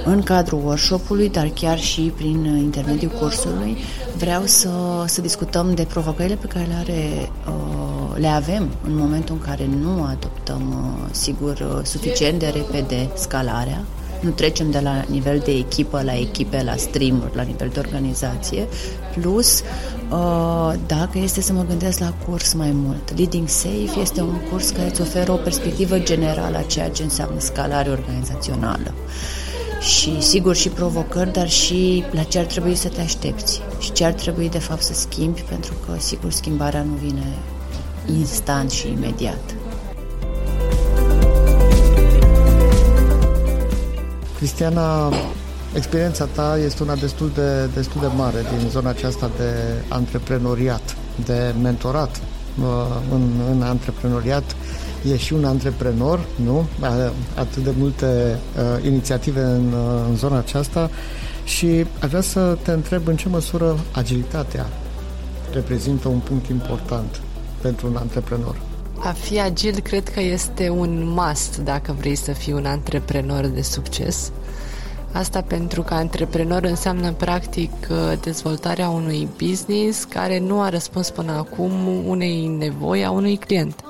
în 0.05 0.23
cadrul 0.23 0.63
workshop-ului, 0.65 1.29
dar 1.29 1.49
chiar 1.55 1.79
și 1.79 2.13
prin 2.17 2.45
intermediul 2.45 3.11
cursului, 3.11 3.77
vreau 4.17 4.43
să, 4.45 4.71
să 5.07 5.21
discutăm 5.21 5.75
de 5.75 5.83
provocările 5.83 6.35
pe 6.35 6.47
care 6.47 6.67
le, 6.69 6.75
are, 6.75 7.31
uh, 7.49 8.17
le 8.17 8.27
avem 8.27 8.69
în 8.85 8.97
momentul 8.97 9.35
în 9.35 9.41
care 9.49 9.69
nu 9.83 10.03
adoptăm, 10.03 10.63
uh, 10.71 11.09
sigur, 11.11 11.53
uh, 11.53 11.85
suficient 11.85 12.39
de 12.39 12.53
repede 12.55 13.11
scalarea, 13.15 13.85
nu 14.21 14.31
trecem 14.31 14.71
de 14.71 14.81
la 14.81 15.05
nivel 15.09 15.41
de 15.45 15.51
echipă 15.51 16.03
la 16.03 16.19
echipe, 16.19 16.63
la 16.63 16.77
stream 16.77 17.31
la 17.35 17.43
nivel 17.43 17.71
de 17.73 17.79
organizație, 17.79 18.67
plus 19.21 19.63
dacă 20.87 21.19
este 21.19 21.41
să 21.41 21.53
mă 21.53 21.65
gândesc 21.69 21.99
la 21.99 22.15
curs 22.27 22.53
mai 22.53 22.71
mult. 22.71 23.17
Leading 23.17 23.49
Safe 23.49 24.01
este 24.01 24.21
un 24.21 24.37
curs 24.51 24.71
care 24.71 24.89
îți 24.89 25.01
oferă 25.01 25.33
o 25.33 25.37
perspectivă 25.37 25.99
generală 25.99 26.57
a 26.57 26.63
ceea 26.63 26.91
ce 26.91 27.03
înseamnă 27.03 27.41
scalare 27.41 27.91
organizațională 27.91 28.95
și 29.81 30.21
sigur 30.21 30.57
și 30.57 30.69
provocări, 30.69 31.33
dar 31.33 31.49
și 31.49 32.05
la 32.11 32.23
ce 32.23 32.39
ar 32.39 32.45
trebui 32.45 32.75
să 32.75 32.89
te 32.89 33.01
aștepți 33.01 33.61
și 33.79 33.93
ce 33.93 34.05
ar 34.05 34.13
trebui 34.13 34.49
de 34.49 34.59
fapt 34.59 34.83
să 34.83 34.95
schimbi, 34.95 35.41
pentru 35.49 35.75
că 35.87 35.93
sigur 35.99 36.31
schimbarea 36.31 36.83
nu 36.83 36.95
vine 36.95 37.27
instant 38.19 38.71
și 38.71 38.89
imediat. 38.89 39.55
Cristiana, 44.37 45.13
experiența 45.75 46.25
ta 46.25 46.59
este 46.65 46.83
una 46.83 46.95
destul 46.95 47.31
de, 47.35 47.67
destul 47.75 48.01
de 48.01 48.07
mare 48.17 48.41
din 48.59 48.69
zona 48.69 48.89
aceasta 48.89 49.31
de 49.37 49.53
antreprenoriat, 49.89 50.97
de 51.25 51.55
mentorat 51.63 52.21
uh, 52.61 52.67
în, 53.11 53.31
în 53.51 53.63
antreprenoriat 53.63 54.57
e 55.13 55.17
și 55.17 55.33
un 55.33 55.45
antreprenor, 55.45 56.27
nu? 56.45 56.67
Atât 57.35 57.65
de 57.65 57.73
multe 57.79 58.39
uh, 58.57 58.85
inițiative 58.85 59.41
în, 59.41 59.73
uh, 59.73 60.05
în 60.09 60.17
zona 60.17 60.39
aceasta 60.39 60.91
și 61.45 61.87
aș 62.03 62.09
vrea 62.09 62.21
să 62.21 62.59
te 62.63 62.71
întreb 62.71 63.07
în 63.07 63.17
ce 63.17 63.29
măsură 63.29 63.79
agilitatea 63.93 64.67
reprezintă 65.53 66.09
un 66.09 66.19
punct 66.19 66.47
important 66.47 67.21
pentru 67.61 67.87
un 67.87 67.97
antreprenor. 67.97 68.57
A 68.99 69.13
fi 69.13 69.41
agil 69.41 69.81
cred 69.81 70.09
că 70.09 70.21
este 70.21 70.69
un 70.69 71.03
must 71.05 71.59
dacă 71.59 71.95
vrei 71.99 72.15
să 72.15 72.33
fii 72.33 72.53
un 72.53 72.65
antreprenor 72.65 73.47
de 73.47 73.63
succes. 73.63 74.33
Asta 75.13 75.41
pentru 75.43 75.83
că 75.83 75.95
antreprenor 75.95 76.63
înseamnă 76.63 77.13
practic 77.13 77.73
uh, 77.91 77.97
dezvoltarea 78.21 78.89
unui 78.89 79.29
business 79.39 80.05
care 80.05 80.39
nu 80.39 80.61
a 80.61 80.69
răspuns 80.69 81.11
până 81.11 81.33
acum 81.33 81.73
unei 82.07 82.47
nevoi 82.47 83.05
a 83.05 83.11
unui 83.11 83.37
client. 83.37 83.85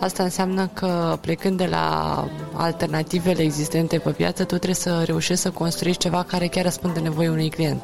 Asta 0.00 0.22
înseamnă 0.22 0.66
că 0.66 1.18
plecând 1.20 1.56
de 1.56 1.66
la 1.66 2.28
alternativele 2.52 3.42
existente 3.42 3.98
pe 3.98 4.10
piață, 4.10 4.42
tu 4.42 4.54
trebuie 4.54 4.74
să 4.74 5.02
reușești 5.04 5.42
să 5.42 5.50
construiești 5.50 6.02
ceva 6.02 6.22
care 6.22 6.46
chiar 6.46 6.64
răspunde 6.64 7.00
nevoii 7.00 7.28
unui 7.28 7.48
client. 7.50 7.80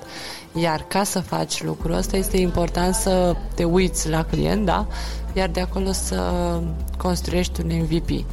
Iar 0.61 0.85
ca 0.89 1.05
să 1.05 1.21
faci 1.21 1.63
lucrul 1.63 1.95
ăsta 1.95 2.17
este 2.17 2.37
important 2.37 2.95
să 2.95 3.37
te 3.55 3.65
uiți 3.65 4.09
la 4.09 4.25
client, 4.25 4.65
da? 4.65 4.87
Iar 5.33 5.49
de 5.49 5.61
acolo 5.61 5.93
să 5.93 6.21
construiești 6.97 7.61
un 7.61 7.71
MVP. 7.83 8.25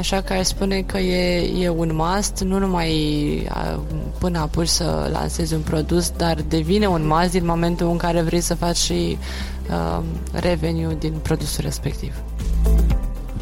Așa 0.00 0.20
că 0.20 0.32
aș 0.32 0.46
spune 0.46 0.80
că 0.80 0.98
e, 0.98 1.50
e 1.62 1.68
un 1.68 1.90
must, 1.94 2.40
nu 2.40 2.58
numai 2.58 2.92
până 4.18 4.38
apuci 4.38 4.68
să 4.68 5.08
lansezi 5.12 5.54
un 5.54 5.60
produs, 5.60 6.12
dar 6.16 6.38
devine 6.48 6.86
un 6.86 7.06
must 7.06 7.30
din 7.30 7.44
momentul 7.46 7.90
în 7.90 7.96
care 7.96 8.20
vrei 8.20 8.40
să 8.40 8.54
faci 8.54 8.76
și 8.76 9.18
uh, 9.70 10.02
revenue 10.32 10.96
din 10.98 11.12
produsul 11.22 11.64
respectiv 11.64 12.14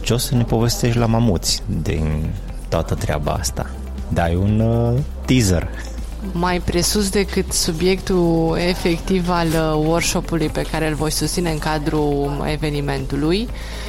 ce 0.01 0.15
o 0.15 0.17
să 0.17 0.35
ne 0.35 0.43
povestești 0.43 0.99
la 0.99 1.07
mamuți 1.07 1.63
din 1.83 2.31
toată 2.69 2.95
treaba 2.95 3.33
asta? 3.33 3.71
Dai 4.13 4.35
un 4.35 4.61
uh, 4.61 5.01
teaser. 5.27 5.69
Mai 6.33 6.61
presus 6.61 7.11
decât 7.11 7.53
subiectul 7.53 8.57
efectiv 8.69 9.29
al 9.29 9.47
uh, 9.47 9.87
workshop-ului 9.87 10.49
pe 10.49 10.63
care 10.63 10.89
îl 10.89 10.95
voi 10.95 11.11
susține 11.11 11.51
în 11.51 11.59
cadrul 11.59 12.45
evenimentului, 12.51 13.41
uh, 13.41 13.88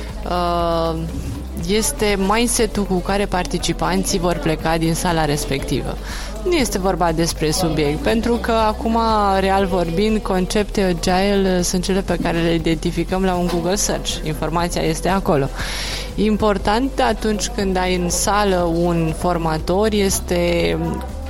este 1.67 2.17
mindset-ul 2.27 2.83
cu 2.83 2.95
care 2.95 3.25
participanții 3.25 4.19
vor 4.19 4.37
pleca 4.37 4.77
din 4.77 4.93
sala 4.93 5.25
respectivă. 5.25 5.97
Nu 6.43 6.51
este 6.51 6.77
vorba 6.79 7.11
despre 7.11 7.51
subiect, 7.51 7.97
pentru 7.99 8.33
că 8.35 8.51
acum, 8.51 8.97
real 9.39 9.65
vorbind, 9.65 10.17
concepte 10.21 10.81
agile 10.81 11.61
sunt 11.61 11.83
cele 11.83 12.01
pe 12.01 12.17
care 12.21 12.37
le 12.41 12.53
identificăm 12.53 13.23
la 13.23 13.33
un 13.35 13.47
Google 13.53 13.75
Search. 13.75 14.09
Informația 14.23 14.81
este 14.81 15.09
acolo. 15.09 15.45
Important 16.15 16.99
atunci 16.99 17.47
când 17.47 17.77
ai 17.77 17.95
în 17.95 18.09
sală 18.09 18.55
un 18.83 19.13
formator 19.17 19.87
este 19.91 20.77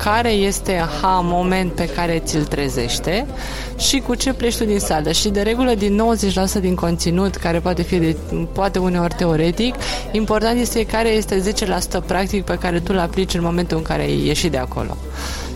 care 0.03 0.29
este 0.29 0.85
ha 1.01 1.19
moment 1.23 1.71
pe 1.71 1.85
care 1.85 2.21
ți-l 2.25 2.43
trezește 2.43 3.25
și 3.77 3.99
cu 3.99 4.15
ce 4.15 4.33
pleci 4.33 4.57
tu 4.57 4.63
din 4.65 4.79
sală. 4.79 5.11
Și 5.11 5.29
de 5.29 5.41
regulă 5.41 5.73
din 5.73 6.01
90% 6.57 6.61
din 6.61 6.75
conținut, 6.75 7.35
care 7.35 7.59
poate 7.59 7.81
fi 7.81 7.97
de, 7.97 8.15
poate 8.51 8.79
uneori 8.79 9.13
teoretic, 9.17 9.75
important 10.11 10.59
este 10.59 10.85
care 10.85 11.09
este 11.09 11.53
10% 12.01 12.05
practic 12.05 12.43
pe 12.43 12.57
care 12.57 12.79
tu 12.79 12.91
îl 12.93 12.99
aplici 12.99 13.33
în 13.33 13.41
momentul 13.43 13.77
în 13.77 13.83
care 13.83 14.01
ai 14.01 14.25
ieșit 14.25 14.51
de 14.51 14.57
acolo. 14.57 14.97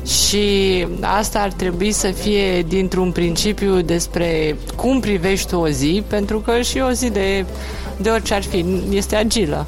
Și 0.06 0.88
asta 1.02 1.40
ar 1.40 1.52
trebui 1.52 1.92
să 1.92 2.08
fie 2.08 2.62
dintr-un 2.62 3.12
principiu 3.12 3.82
despre 3.82 4.56
cum 4.76 5.00
privești 5.00 5.48
tu 5.48 5.58
o 5.58 5.68
zi, 5.68 6.04
pentru 6.08 6.40
că 6.40 6.62
și 6.62 6.78
o 6.78 6.92
zi 6.92 7.10
de, 7.10 7.46
de 7.98 8.10
orice 8.10 8.34
ar 8.34 8.44
fi 8.44 8.66
este 8.90 9.16
agilă 9.16 9.66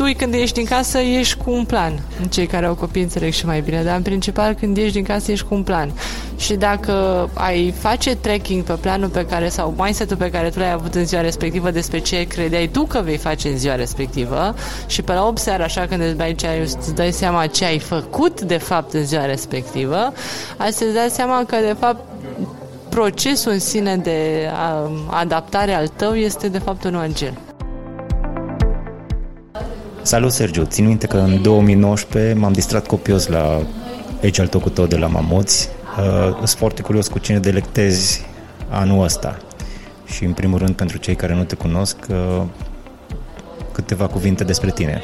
tu 0.00 0.12
când 0.16 0.34
ieși 0.34 0.52
din 0.52 0.64
casă 0.64 0.98
ești 0.98 1.36
cu 1.44 1.50
un 1.50 1.64
plan. 1.64 2.02
Cei 2.28 2.46
care 2.46 2.66
au 2.66 2.74
copii 2.74 3.02
înțeleg 3.02 3.32
și 3.32 3.46
mai 3.46 3.60
bine, 3.60 3.82
dar 3.82 3.96
în 3.96 4.02
principal 4.02 4.54
când 4.54 4.76
ieși 4.76 4.92
din 4.92 5.04
casă 5.04 5.32
ești 5.32 5.46
cu 5.46 5.54
un 5.54 5.62
plan. 5.62 5.92
Și 6.36 6.54
dacă 6.54 7.28
ai 7.34 7.74
face 7.78 8.16
tracking 8.16 8.62
pe 8.62 8.72
planul 8.72 9.08
pe 9.08 9.26
care 9.26 9.48
sau 9.48 9.74
mindset-ul 9.78 10.16
pe 10.16 10.30
care 10.30 10.48
tu 10.48 10.58
l-ai 10.58 10.72
avut 10.72 10.94
în 10.94 11.06
ziua 11.06 11.20
respectivă 11.20 11.70
despre 11.70 11.98
ce 11.98 12.22
credeai 12.22 12.68
tu 12.68 12.84
că 12.84 13.00
vei 13.04 13.16
face 13.16 13.48
în 13.48 13.56
ziua 13.56 13.74
respectivă 13.74 14.54
și 14.86 15.02
pe 15.02 15.12
la 15.12 15.26
8 15.26 15.38
seara 15.38 15.64
așa 15.64 15.86
când 15.86 16.02
îți 16.02 16.16
dai, 16.16 16.34
ceai, 16.34 16.60
îți 16.60 16.94
dai 16.94 17.12
seama 17.12 17.46
ce 17.46 17.64
ai 17.64 17.78
făcut 17.78 18.40
de 18.40 18.56
fapt 18.56 18.92
în 18.92 19.06
ziua 19.06 19.24
respectivă, 19.24 20.12
asta 20.56 20.84
îți 20.84 20.94
dai 20.94 21.08
seama 21.10 21.44
că 21.44 21.56
de 21.56 21.76
fapt 21.78 22.04
procesul 22.88 23.52
în 23.52 23.60
sine 23.60 23.96
de 23.96 24.50
adaptare 25.06 25.72
al 25.72 25.88
tău 25.88 26.14
este 26.14 26.48
de 26.48 26.58
fapt 26.58 26.84
un 26.84 26.94
angel. 26.94 27.49
Salut, 30.02 30.32
Sergiu! 30.32 30.64
Țin 30.64 30.86
minte 30.86 31.06
că 31.06 31.16
în 31.16 31.42
2019 31.42 32.34
m-am 32.34 32.52
distrat 32.52 32.86
copios 32.86 33.26
la 33.26 33.66
Age 34.24 34.40
al 34.40 34.46
tău 34.46 34.60
cu 34.60 34.70
tot 34.70 34.88
de 34.88 34.96
la 34.96 35.06
Mamoți. 35.06 35.68
Uh, 35.98 36.34
sunt 36.36 36.48
foarte 36.48 36.82
curios 36.82 37.08
cu 37.08 37.18
cine 37.18 37.38
delectezi 37.38 38.24
anul 38.68 39.04
ăsta. 39.04 39.36
Și, 40.04 40.24
în 40.24 40.32
primul 40.32 40.58
rând, 40.58 40.74
pentru 40.74 40.98
cei 40.98 41.14
care 41.14 41.34
nu 41.34 41.44
te 41.44 41.54
cunosc, 41.54 41.96
uh, 42.10 42.42
câteva 43.72 44.06
cuvinte 44.06 44.44
despre 44.44 44.70
tine. 44.70 45.02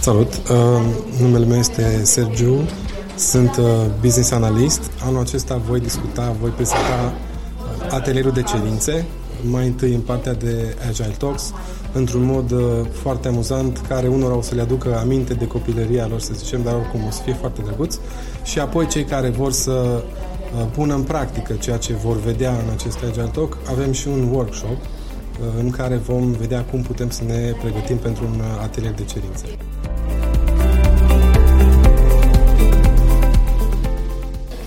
Salut! 0.00 0.32
Uh, 0.32 0.82
numele 1.20 1.44
meu 1.44 1.58
este 1.58 2.00
Sergiu, 2.04 2.68
sunt 3.16 3.56
uh, 3.56 3.66
business 4.00 4.30
analyst. 4.30 4.90
Anul 5.04 5.20
acesta 5.20 5.60
voi 5.68 5.80
discuta, 5.80 6.36
voi 6.40 6.50
prezenta 6.50 7.12
uh, 7.12 7.92
atelierul 7.92 8.32
de 8.32 8.42
cerințe, 8.42 9.04
mai 9.50 9.66
întâi 9.66 9.94
în 9.94 10.00
partea 10.00 10.32
de 10.32 10.76
Agile 10.88 11.14
Talks, 11.18 11.52
într-un 11.94 12.24
mod 12.24 12.50
uh, 12.50 12.60
foarte 12.90 13.28
amuzant, 13.28 13.78
care 13.88 14.06
unora 14.06 14.36
o 14.36 14.42
să 14.42 14.54
le 14.54 14.60
aducă 14.60 14.98
aminte 14.98 15.34
de 15.34 15.46
copilăria 15.46 16.06
lor, 16.06 16.20
să 16.20 16.32
zicem, 16.34 16.62
dar 16.62 16.74
oricum 16.74 17.00
o 17.06 17.10
să 17.10 17.22
fie 17.22 17.34
foarte 17.34 17.62
drăguț. 17.64 17.98
Și 18.44 18.58
apoi 18.58 18.86
cei 18.86 19.04
care 19.04 19.28
vor 19.28 19.52
să 19.52 19.72
uh, 19.72 20.66
pună 20.72 20.94
în 20.94 21.02
practică 21.02 21.52
ceea 21.52 21.76
ce 21.76 21.92
vor 21.92 22.16
vedea 22.16 22.50
în 22.50 22.72
acest 22.72 22.98
Agile 23.08 23.30
Talk, 23.32 23.56
avem 23.70 23.92
și 23.92 24.08
un 24.08 24.28
workshop 24.32 24.70
uh, 24.70 25.46
în 25.58 25.70
care 25.70 25.96
vom 25.96 26.30
vedea 26.30 26.64
cum 26.64 26.82
putem 26.82 27.10
să 27.10 27.22
ne 27.24 27.54
pregătim 27.60 27.96
pentru 27.96 28.24
un 28.24 28.40
atelier 28.62 28.94
de 28.94 29.04
cerințe. 29.04 29.44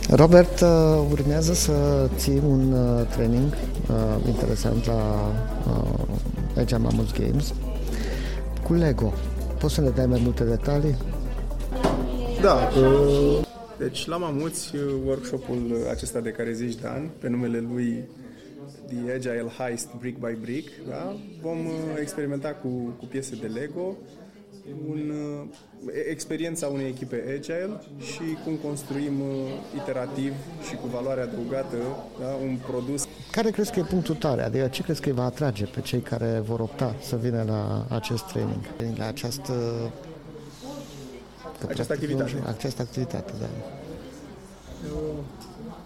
Robert, 0.10 0.64
urmează 1.12 1.54
să 1.54 1.74
ții 2.18 2.42
un 2.50 2.76
training 3.10 3.58
interesant 4.28 4.86
la 4.86 5.32
aici 6.58 6.72
am 6.74 6.82
Mamus 6.82 7.14
Games, 7.14 7.54
cu 8.64 8.74
Lego. 8.74 9.14
Poți 9.60 9.74
să 9.74 9.82
ne 9.82 9.90
dai 9.90 10.06
mai 10.06 10.20
multe 10.24 10.44
detalii? 10.44 10.96
Da, 12.42 12.70
uh, 12.80 13.46
deci 13.78 14.08
la 14.08 14.18
Mamuți, 14.18 14.76
uh, 14.76 14.82
workshopul 15.06 15.88
acesta 15.90 16.20
de 16.20 16.30
care 16.30 16.52
zici, 16.54 16.76
Dan, 16.82 17.10
pe 17.20 17.30
numele 17.30 17.60
lui 17.72 18.04
The 18.88 19.12
Agile 19.14 19.52
Heist 19.58 19.88
Brick 20.00 20.20
by 20.20 20.38
Brick, 20.42 20.70
da? 20.90 21.16
vom 21.42 21.66
uh, 21.66 21.74
experimenta 22.00 22.50
cu, 22.50 22.68
cu 22.98 23.06
piese 23.06 23.36
de 23.42 23.48
Lego 23.48 23.98
un, 24.90 25.10
uh, 25.10 25.94
experiența 26.10 26.68
unei 26.68 26.88
echipe 26.88 27.24
agile 27.38 27.82
și 28.00 28.38
cum 28.44 28.56
construim 28.56 29.20
uh, 29.20 29.28
iterativ 29.76 30.34
și 30.68 30.76
cu 30.76 30.88
valoare 30.88 31.22
adăugată 31.22 31.78
da, 32.20 32.28
un 32.28 32.58
produs. 32.68 33.08
Care 33.32 33.50
crezi 33.50 33.72
că 33.72 33.80
e 33.80 33.84
punctul 33.84 34.16
tare? 34.16 34.44
Adică 34.44 34.68
ce 34.68 34.84
crezi 34.84 35.02
că 35.02 35.10
îi 35.10 35.16
va 35.16 35.26
atrage 35.26 35.66
pe 35.66 35.82
cei 35.82 36.00
care 36.00 36.42
vor 36.46 36.60
opta 36.60 36.96
să 37.02 37.16
vină 37.16 37.44
la 37.48 37.86
acest 37.96 38.24
training, 38.24 38.66
la 38.98 39.08
această 39.08 39.54
această 41.68 41.94
activitate. 41.94 42.44
Această 42.46 42.82
activitate, 42.82 43.34
da. 43.40 43.46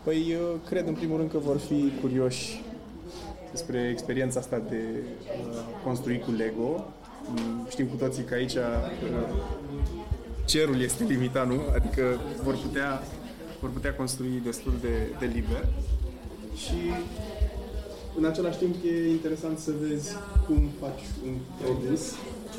Păi 0.04 0.38
cred 0.70 0.88
în 0.88 0.94
primul 0.94 1.18
rând 1.18 1.32
că 1.32 1.38
vor 1.38 1.58
fi 1.58 1.92
curioși 2.02 2.64
despre 3.52 3.90
experiența 3.92 4.40
asta 4.40 4.62
de 4.70 4.82
construi 5.84 6.20
cu 6.20 6.32
Lego. 6.32 6.86
Știm 7.70 7.88
cu 7.88 7.96
toții 7.96 8.24
că 8.24 8.34
aici 8.34 8.56
cerul 10.46 10.82
este 10.82 11.04
limitat, 11.04 11.48
nu? 11.48 11.62
Adică 11.76 12.20
vor 12.44 12.56
putea, 12.56 13.04
vor 13.60 13.70
putea 13.70 13.96
construi 13.96 14.42
destul 14.44 14.74
de, 14.82 15.16
de 15.20 15.26
liber 15.26 15.68
și 16.56 16.76
în 18.18 18.26
același 18.26 18.58
timp 18.58 18.76
e 18.86 19.10
interesant 19.10 19.58
să 19.60 19.72
vezi 19.82 20.16
cum 20.46 20.70
faci 20.80 21.02
un 21.26 21.38
produs 21.62 22.12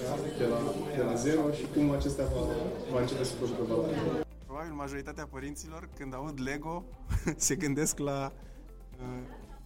da? 0.05 0.17
de, 0.39 0.45
la, 0.45 0.59
de 0.97 1.03
la 1.03 1.15
zero 1.15 1.53
și 1.53 1.67
cum 1.75 1.91
acesta 1.91 2.23
va, 2.25 2.41
va 2.93 3.01
începe 3.01 3.25
să 3.25 3.33
producă 3.35 3.63
valoare. 3.69 3.97
Probabil 4.47 4.73
majoritatea 4.73 5.27
părinților, 5.31 5.89
când 5.99 6.15
aud 6.15 6.41
Lego, 6.41 6.85
se 7.37 7.55
gândesc 7.55 7.99
la 7.99 8.33
uh, 9.01 9.07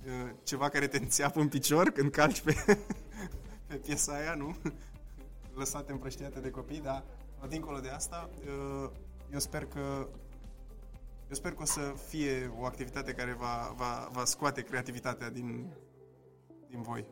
uh, 0.07 0.31
ceva 0.43 0.69
care 0.69 0.87
te 0.87 0.97
înțeapă 0.97 1.41
în 1.41 1.49
picior 1.49 1.91
când 1.91 2.11
calci 2.11 2.41
pe, 2.41 2.55
pe 3.67 3.75
piesa 3.75 4.13
aia, 4.13 4.35
nu? 4.35 4.57
Lăsate 5.61 5.93
împrăștiate 5.93 6.41
de 6.41 6.51
copii, 6.51 6.81
dar 6.81 7.05
dincolo 7.49 7.79
de 7.79 7.89
asta, 7.89 8.29
uh, 8.47 8.91
eu 9.33 9.39
sper 9.39 9.65
că 9.65 10.09
eu 11.29 11.35
sper 11.35 11.53
că 11.53 11.63
o 11.63 11.65
să 11.65 11.81
fie 12.09 12.53
o 12.61 12.65
activitate 12.65 13.13
care 13.13 13.37
va, 13.39 13.75
va, 13.77 14.09
va 14.13 14.25
scoate 14.25 14.61
creativitatea 14.61 15.31
din, 15.31 15.67
din 16.71 16.83
voi. 16.83 17.05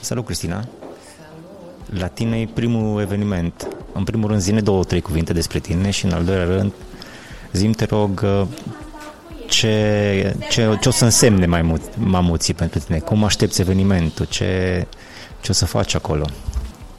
Salut, 0.00 0.24
Cristina! 0.24 0.68
La 1.98 2.08
tine 2.08 2.40
e 2.40 2.46
primul 2.46 3.00
eveniment. 3.00 3.68
În 3.92 4.04
primul 4.04 4.28
rând, 4.28 4.40
zine 4.40 4.60
două, 4.60 4.84
trei 4.84 5.00
cuvinte 5.00 5.32
despre 5.32 5.58
tine 5.58 5.90
și 5.90 6.04
în 6.04 6.12
al 6.12 6.24
doilea 6.24 6.44
rând, 6.44 6.72
zim, 7.52 7.72
te 7.72 7.84
rog, 7.84 8.24
ce, 9.52 10.36
ce, 10.48 10.76
ce 10.80 10.88
o 10.88 10.90
să 10.90 11.04
însemne 11.04 11.46
mai 11.46 11.62
mult, 11.62 11.82
mamuții 11.96 12.54
pentru 12.54 12.78
tine? 12.78 12.98
Cum 12.98 13.24
aștepți 13.24 13.60
evenimentul? 13.60 14.24
Ce, 14.24 14.86
ce 15.40 15.50
o 15.50 15.54
să 15.54 15.64
faci 15.66 15.94
acolo? 15.94 16.24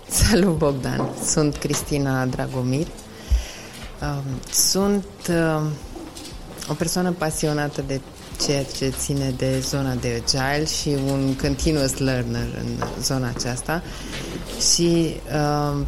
Salut, 0.10 0.57
Bogdan! 0.57 1.10
Sunt 1.25 1.55
Cristina 1.55 2.25
Dragomir. 2.25 2.88
Um, 4.01 4.24
sunt 4.51 5.05
um, 5.29 5.63
o 6.67 6.74
persoană 6.74 7.12
pasionată 7.12 7.83
de 7.88 8.01
ceea 8.45 8.63
ce 8.77 8.93
ține 9.00 9.33
de 9.38 9.60
zona 9.60 9.93
de 9.93 10.22
agile 10.25 10.65
și 10.65 10.98
un 11.12 11.36
continuous 11.41 11.98
learner 11.98 12.48
în 12.60 12.88
zona 13.01 13.31
aceasta 13.36 13.83
și 14.74 15.15
uh, 15.33 15.86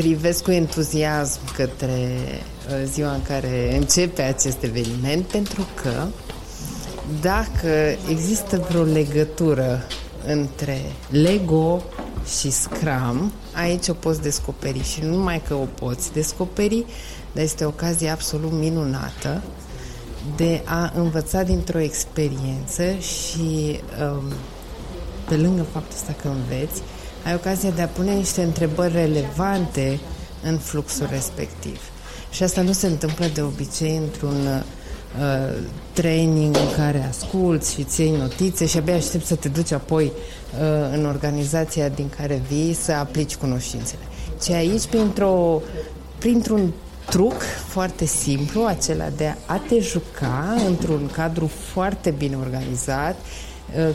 privesc 0.00 0.42
cu 0.42 0.50
entuziasm 0.50 1.40
către 1.56 2.12
uh, 2.68 2.82
ziua 2.84 3.12
în 3.12 3.22
care 3.22 3.76
începe 3.76 4.22
acest 4.22 4.62
eveniment 4.62 5.26
pentru 5.26 5.66
că 5.82 6.06
dacă 7.20 7.96
există 8.08 8.66
vreo 8.68 8.82
legătură 8.82 9.82
între 10.26 10.80
Lego 11.08 11.82
și 12.38 12.50
Scrum, 12.50 13.32
aici 13.54 13.88
o 13.88 13.92
poți 13.92 14.22
descoperi 14.22 14.84
și 14.84 15.00
nu 15.02 15.08
numai 15.16 15.42
că 15.48 15.54
o 15.54 15.66
poți 15.74 16.12
descoperi, 16.12 16.84
dar 17.32 17.44
este 17.44 17.64
o 17.64 17.68
ocazie 17.68 18.08
absolut 18.08 18.52
minunată 18.52 19.42
de 20.36 20.62
a 20.64 20.92
învăța 20.94 21.42
dintr-o 21.42 21.80
experiență 21.80 22.82
și 22.98 23.80
um, 24.02 24.32
pe 25.28 25.36
lângă 25.36 25.62
faptul 25.62 25.94
ăsta 25.94 26.14
că 26.22 26.28
înveți, 26.28 26.82
ai 27.24 27.34
ocazia 27.34 27.70
de 27.70 27.82
a 27.82 27.86
pune 27.86 28.12
niște 28.12 28.42
întrebări 28.42 28.92
relevante 28.92 30.00
în 30.42 30.58
fluxul 30.58 31.08
respectiv. 31.10 31.80
Și 32.30 32.42
asta 32.42 32.62
nu 32.62 32.72
se 32.72 32.86
întâmplă 32.86 33.26
de 33.34 33.42
obicei 33.42 33.96
într-un 33.96 34.46
uh, 34.46 35.56
training 35.92 36.56
în 36.56 36.70
care 36.76 37.06
asculți 37.08 37.74
și 37.74 37.84
ți 37.84 38.10
notițe 38.10 38.66
și 38.66 38.76
abia 38.76 38.94
aștept 38.94 39.26
să 39.26 39.34
te 39.34 39.48
duci 39.48 39.72
apoi 39.72 40.04
uh, 40.04 40.92
în 40.92 41.06
organizația 41.06 41.88
din 41.88 42.08
care 42.16 42.42
vii 42.48 42.74
să 42.74 42.92
aplici 42.92 43.36
cunoștințele. 43.36 44.00
Ce 44.42 44.52
aici, 44.52 44.86
printr-o, 44.86 45.62
printr-un 46.18 46.72
truc 47.06 47.42
foarte 47.66 48.04
simplu, 48.04 48.64
acela 48.64 49.08
de 49.16 49.34
a 49.46 49.60
te 49.68 49.78
juca 49.78 50.54
într-un 50.66 51.10
cadru 51.12 51.50
foarte 51.72 52.10
bine 52.10 52.36
organizat, 52.36 53.16
uh, 53.16 53.49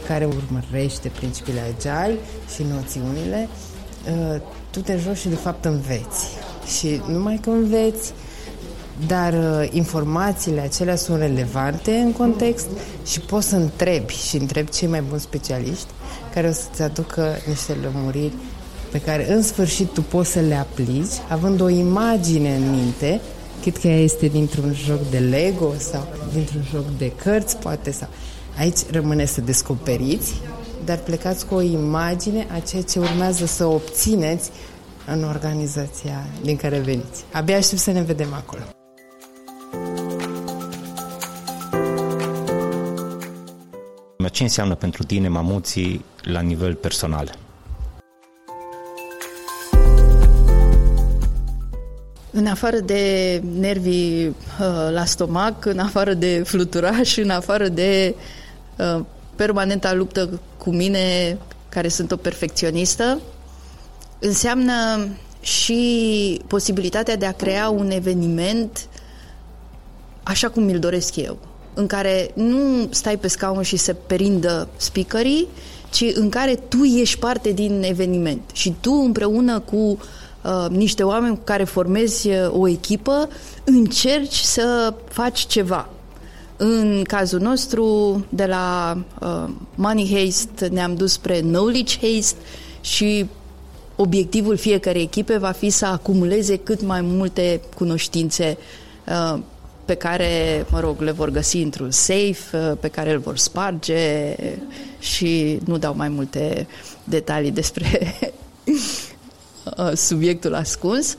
care 0.07 0.25
urmărește 0.25 1.07
principiile 1.07 1.61
agile 1.75 2.17
și 2.55 2.63
noțiunile, 2.73 3.47
uh, 4.33 4.41
tu 4.69 4.79
te 4.79 4.97
joci 4.97 5.17
și 5.17 5.27
de 5.27 5.35
fapt 5.35 5.65
înveți. 5.65 6.25
Și 6.77 7.01
numai 7.07 7.39
că 7.41 7.49
înveți, 7.49 8.13
dar 9.07 9.33
uh, 9.33 9.69
informațiile 9.71 10.61
acelea 10.61 10.95
sunt 10.95 11.19
relevante 11.19 11.91
în 11.91 12.11
context 12.11 12.67
și 13.05 13.19
poți 13.19 13.47
să 13.47 13.55
întrebi 13.55 14.13
și 14.13 14.37
întrebi 14.37 14.69
cei 14.69 14.87
mai 14.87 15.01
buni 15.01 15.21
specialiști 15.21 15.87
care 16.33 16.47
o 16.47 16.51
să-ți 16.51 16.81
aducă 16.81 17.35
niște 17.47 17.77
lămuriri 17.81 18.33
pe 18.91 19.01
care 19.01 19.33
în 19.33 19.41
sfârșit 19.41 19.93
tu 19.93 20.01
poți 20.01 20.31
să 20.31 20.39
le 20.39 20.55
aplici, 20.55 21.13
având 21.29 21.61
o 21.61 21.69
imagine 21.69 22.55
în 22.55 22.69
minte, 22.69 23.21
cât 23.63 23.77
că 23.77 23.87
ea 23.87 23.99
este 23.99 24.27
dintr-un 24.27 24.73
joc 24.85 25.09
de 25.09 25.17
Lego 25.17 25.73
sau 25.77 26.07
dintr-un 26.33 26.63
joc 26.71 26.85
de 26.97 27.11
cărți, 27.11 27.57
poate 27.57 27.91
sau... 27.91 28.07
Aici 28.57 28.77
rămâne 28.91 29.25
să 29.25 29.41
descoperiți, 29.41 30.33
dar 30.85 30.97
plecați 30.97 31.45
cu 31.45 31.55
o 31.55 31.61
imagine 31.61 32.47
a 32.51 32.59
ceea 32.59 32.81
ce 32.81 32.99
urmează 32.99 33.45
să 33.45 33.65
obțineți 33.65 34.49
în 35.07 35.23
organizația 35.23 36.25
din 36.41 36.55
care 36.55 36.79
veniți. 36.79 37.23
Abia 37.31 37.57
aștept 37.57 37.81
să 37.81 37.91
ne 37.91 38.01
vedem 38.01 38.33
acolo. 38.33 38.61
Ce 44.31 44.43
înseamnă 44.43 44.75
pentru 44.75 45.03
tine 45.03 45.27
mamuții 45.27 46.05
la 46.21 46.39
nivel 46.39 46.73
personal? 46.73 47.37
În 52.31 52.45
afară 52.45 52.79
de 52.79 53.41
nervii 53.59 54.27
uh, 54.27 54.35
la 54.91 55.05
stomac, 55.05 55.65
în 55.65 55.79
afară 55.79 56.13
de 56.13 56.43
fluturaș, 56.45 57.17
în 57.17 57.29
afară 57.29 57.67
de 57.67 58.15
uh, 58.15 58.23
permanenta 59.35 59.93
luptă 59.93 60.39
cu 60.57 60.69
mine, 60.69 61.37
care 61.69 61.87
sunt 61.87 62.11
o 62.11 62.15
perfecționistă, 62.15 63.19
înseamnă 64.19 65.07
și 65.41 66.41
posibilitatea 66.47 67.15
de 67.15 67.25
a 67.25 67.31
crea 67.31 67.69
un 67.69 67.91
eveniment 67.91 68.87
așa 70.23 70.49
cum 70.49 70.63
mi-l 70.63 70.79
doresc 70.79 71.15
eu, 71.15 71.37
în 71.73 71.87
care 71.87 72.31
nu 72.33 72.87
stai 72.89 73.17
pe 73.17 73.27
scaun 73.27 73.61
și 73.61 73.77
se 73.77 73.93
perindă 73.93 74.67
speakerii, 74.77 75.47
ci 75.91 76.05
în 76.13 76.29
care 76.29 76.55
tu 76.55 76.83
ești 76.83 77.19
parte 77.19 77.51
din 77.51 77.83
eveniment 77.83 78.41
și 78.53 78.75
tu 78.81 78.91
împreună 78.91 79.59
cu 79.59 79.75
uh, 79.75 79.97
uh, 80.45 80.69
niște 80.69 81.03
oameni 81.03 81.37
cu 81.37 81.43
care 81.43 81.63
formezi 81.63 82.27
uh, 82.27 82.35
o 82.51 82.67
echipă, 82.67 83.29
încerci 83.63 84.35
să 84.35 84.93
faci 85.09 85.39
ceva. 85.39 85.89
În 86.57 87.03
cazul 87.07 87.39
nostru, 87.39 88.25
de 88.29 88.45
la 88.45 88.97
uh, 89.21 89.49
Money 89.75 90.15
Haste 90.15 90.67
ne-am 90.67 90.95
dus 90.95 91.11
spre 91.11 91.39
Knowledge 91.39 91.97
Haste 92.01 92.37
și 92.81 93.25
obiectivul 93.95 94.57
fiecarei 94.57 95.01
echipe 95.01 95.37
va 95.37 95.51
fi 95.51 95.69
să 95.69 95.85
acumuleze 95.85 96.57
cât 96.57 96.81
mai 96.81 97.01
multe 97.01 97.61
cunoștințe 97.75 98.57
uh, 99.07 99.39
pe 99.85 99.93
care, 99.93 100.65
mă 100.71 100.79
rog, 100.79 101.01
le 101.01 101.11
vor 101.11 101.29
găsi 101.29 101.57
într-un 101.57 101.91
safe, 101.91 102.37
uh, 102.53 102.77
pe 102.79 102.87
care 102.87 103.11
îl 103.11 103.19
vor 103.19 103.37
sparge 103.37 104.35
și 104.99 105.59
nu 105.65 105.77
dau 105.77 105.95
mai 105.95 106.09
multe 106.09 106.67
detalii 107.03 107.51
despre 107.51 108.15
Uh, 109.77 109.91
subiectul 109.93 110.53
ascuns, 110.53 111.17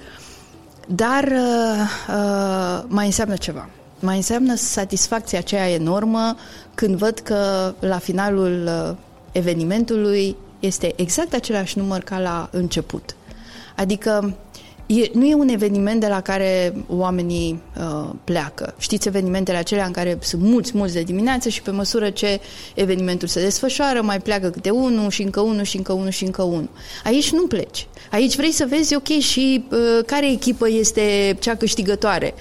dar 0.89 1.25
uh, 1.25 1.89
uh, 2.09 2.85
mai 2.87 3.07
înseamnă 3.07 3.37
ceva. 3.37 3.69
Mai 4.01 4.17
înseamnă 4.17 4.55
satisfacția 4.55 5.39
aceea 5.39 5.71
enormă 5.71 6.37
când 6.75 6.97
văd 6.97 7.19
că 7.19 7.75
la 7.81 7.99
finalul 7.99 8.67
uh, 8.67 8.97
evenimentului 9.33 10.37
este 10.61 10.93
exact 10.97 11.35
același 11.35 11.79
număr 11.79 12.01
ca 12.01 12.19
la 12.19 12.49
început. 12.53 13.17
Adică 13.77 14.37
e, 14.87 15.11
nu 15.13 15.27
e 15.27 15.35
un 15.35 15.49
eveniment 15.49 16.01
de 16.01 16.07
la 16.07 16.21
care 16.21 16.75
oamenii 16.89 17.63
uh, 17.79 18.11
pleacă. 18.25 18.75
Știți 18.79 19.09
evenimentele 19.09 19.57
acelea 19.57 19.85
în 19.87 19.93
care 19.93 20.19
sunt 20.21 20.43
mulți, 20.43 20.73
mulți 20.75 20.95
de 20.95 21.03
dimineață 21.03 21.49
și 21.49 21.63
pe 21.63 21.71
măsură 21.71 22.11
ce 22.11 22.41
evenimentul 22.75 23.29
se 23.29 23.43
desfășoară, 23.43 24.03
mai 24.03 24.21
pleacă 24.21 24.51
câte 24.51 24.71
unul 24.71 25.11
și 25.11 25.23
încă 25.23 25.41
unul 25.41 25.65
și 25.65 25.77
încă 25.77 25.93
unul 25.93 26.11
și 26.11 26.25
încă 26.25 26.43
unul. 26.43 26.69
Aici 27.05 27.33
nu 27.33 27.47
pleci. 27.47 27.87
Aici 28.11 28.37
vrei 28.37 28.53
să 28.53 28.67
vezi, 28.69 28.95
ok, 28.95 29.09
și 29.09 29.65
uh, 29.71 29.79
care 30.07 30.31
echipă 30.31 30.69
este 30.69 31.37
cea 31.41 31.55
câștigătoare. 31.55 32.35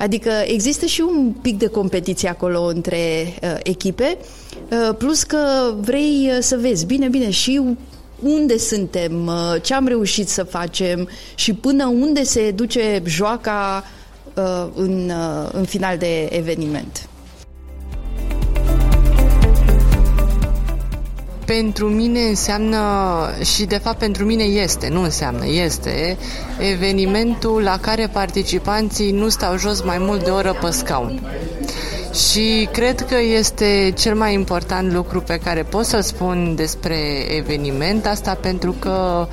Adică 0.00 0.30
există 0.44 0.86
și 0.86 1.00
un 1.00 1.32
pic 1.42 1.58
de 1.58 1.66
competiție 1.66 2.28
acolo 2.28 2.62
între 2.64 3.34
uh, 3.42 3.56
echipe, 3.62 4.16
uh, 4.70 4.94
plus 4.98 5.22
că 5.22 5.74
vrei 5.80 6.30
uh, 6.30 6.38
să 6.40 6.56
vezi, 6.56 6.86
bine, 6.86 7.08
bine, 7.08 7.30
și 7.30 7.60
unde 8.22 8.58
suntem, 8.58 9.26
uh, 9.26 9.62
ce 9.62 9.74
am 9.74 9.86
reușit 9.86 10.28
să 10.28 10.42
facem 10.42 11.08
și 11.34 11.54
până 11.54 11.86
unde 11.86 12.22
se 12.22 12.50
duce 12.50 13.02
joaca 13.04 13.84
uh, 14.34 14.66
în, 14.74 15.10
uh, 15.10 15.48
în 15.52 15.64
final 15.64 15.98
de 15.98 16.24
eveniment. 16.24 17.08
Pentru 21.56 21.86
mine 21.88 22.20
înseamnă 22.20 22.78
și 23.54 23.64
de 23.64 23.76
fapt 23.76 23.98
pentru 23.98 24.24
mine 24.24 24.42
este, 24.42 24.88
nu 24.88 25.02
înseamnă, 25.02 25.46
este 25.46 26.16
evenimentul 26.72 27.62
la 27.62 27.78
care 27.80 28.06
participanții 28.12 29.10
nu 29.10 29.28
stau 29.28 29.56
jos 29.58 29.82
mai 29.82 29.96
mult 29.98 30.24
de 30.24 30.30
o 30.30 30.34
oră 30.34 30.56
pe 30.60 30.70
scaun. 30.70 31.20
Și 32.30 32.68
cred 32.72 33.00
că 33.00 33.16
este 33.38 33.92
cel 33.98 34.14
mai 34.14 34.34
important 34.34 34.92
lucru 34.92 35.20
pe 35.20 35.38
care 35.44 35.62
pot 35.62 35.84
să-l 35.84 36.02
spun 36.02 36.54
despre 36.54 36.96
eveniment, 37.36 38.06
asta 38.06 38.34
pentru 38.34 38.74
că 38.78 39.28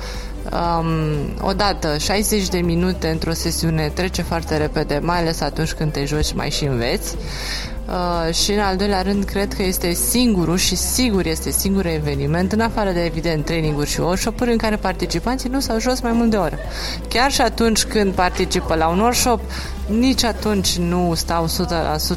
um, 0.52 1.48
odată 1.48 1.96
60 1.98 2.48
de 2.48 2.58
minute 2.58 3.08
într-o 3.08 3.32
sesiune 3.32 3.90
trece 3.94 4.22
foarte 4.22 4.56
repede, 4.56 4.98
mai 5.02 5.18
ales 5.18 5.40
atunci 5.40 5.72
când 5.72 5.92
te 5.92 6.04
joci 6.04 6.32
mai 6.34 6.50
și 6.50 6.64
înveți. 6.64 7.16
Uh, 7.88 8.34
și 8.34 8.52
în 8.52 8.58
al 8.58 8.76
doilea 8.76 9.02
rând 9.02 9.24
cred 9.24 9.54
că 9.54 9.62
este 9.62 9.92
singurul 9.92 10.56
și 10.56 10.76
sigur 10.76 11.26
este 11.26 11.50
singurul 11.50 11.90
eveniment 11.90 12.52
în 12.52 12.60
afară 12.60 12.90
de 12.90 13.04
evident 13.04 13.44
traininguri 13.44 13.88
și 13.88 14.00
workshop-uri 14.00 14.50
în 14.50 14.56
care 14.56 14.76
participanții 14.76 15.48
nu 15.48 15.60
s-au 15.60 15.80
jos 15.80 16.00
mai 16.00 16.12
mult 16.12 16.30
de 16.30 16.36
o 16.36 16.40
oră. 16.40 16.58
Chiar 17.08 17.30
și 17.30 17.40
atunci 17.40 17.84
când 17.84 18.12
participă 18.12 18.74
la 18.74 18.88
un 18.88 18.98
workshop, 18.98 19.40
nici 19.86 20.24
atunci 20.24 20.76
nu 20.76 21.14
stau 21.14 21.46
100% 21.46 21.48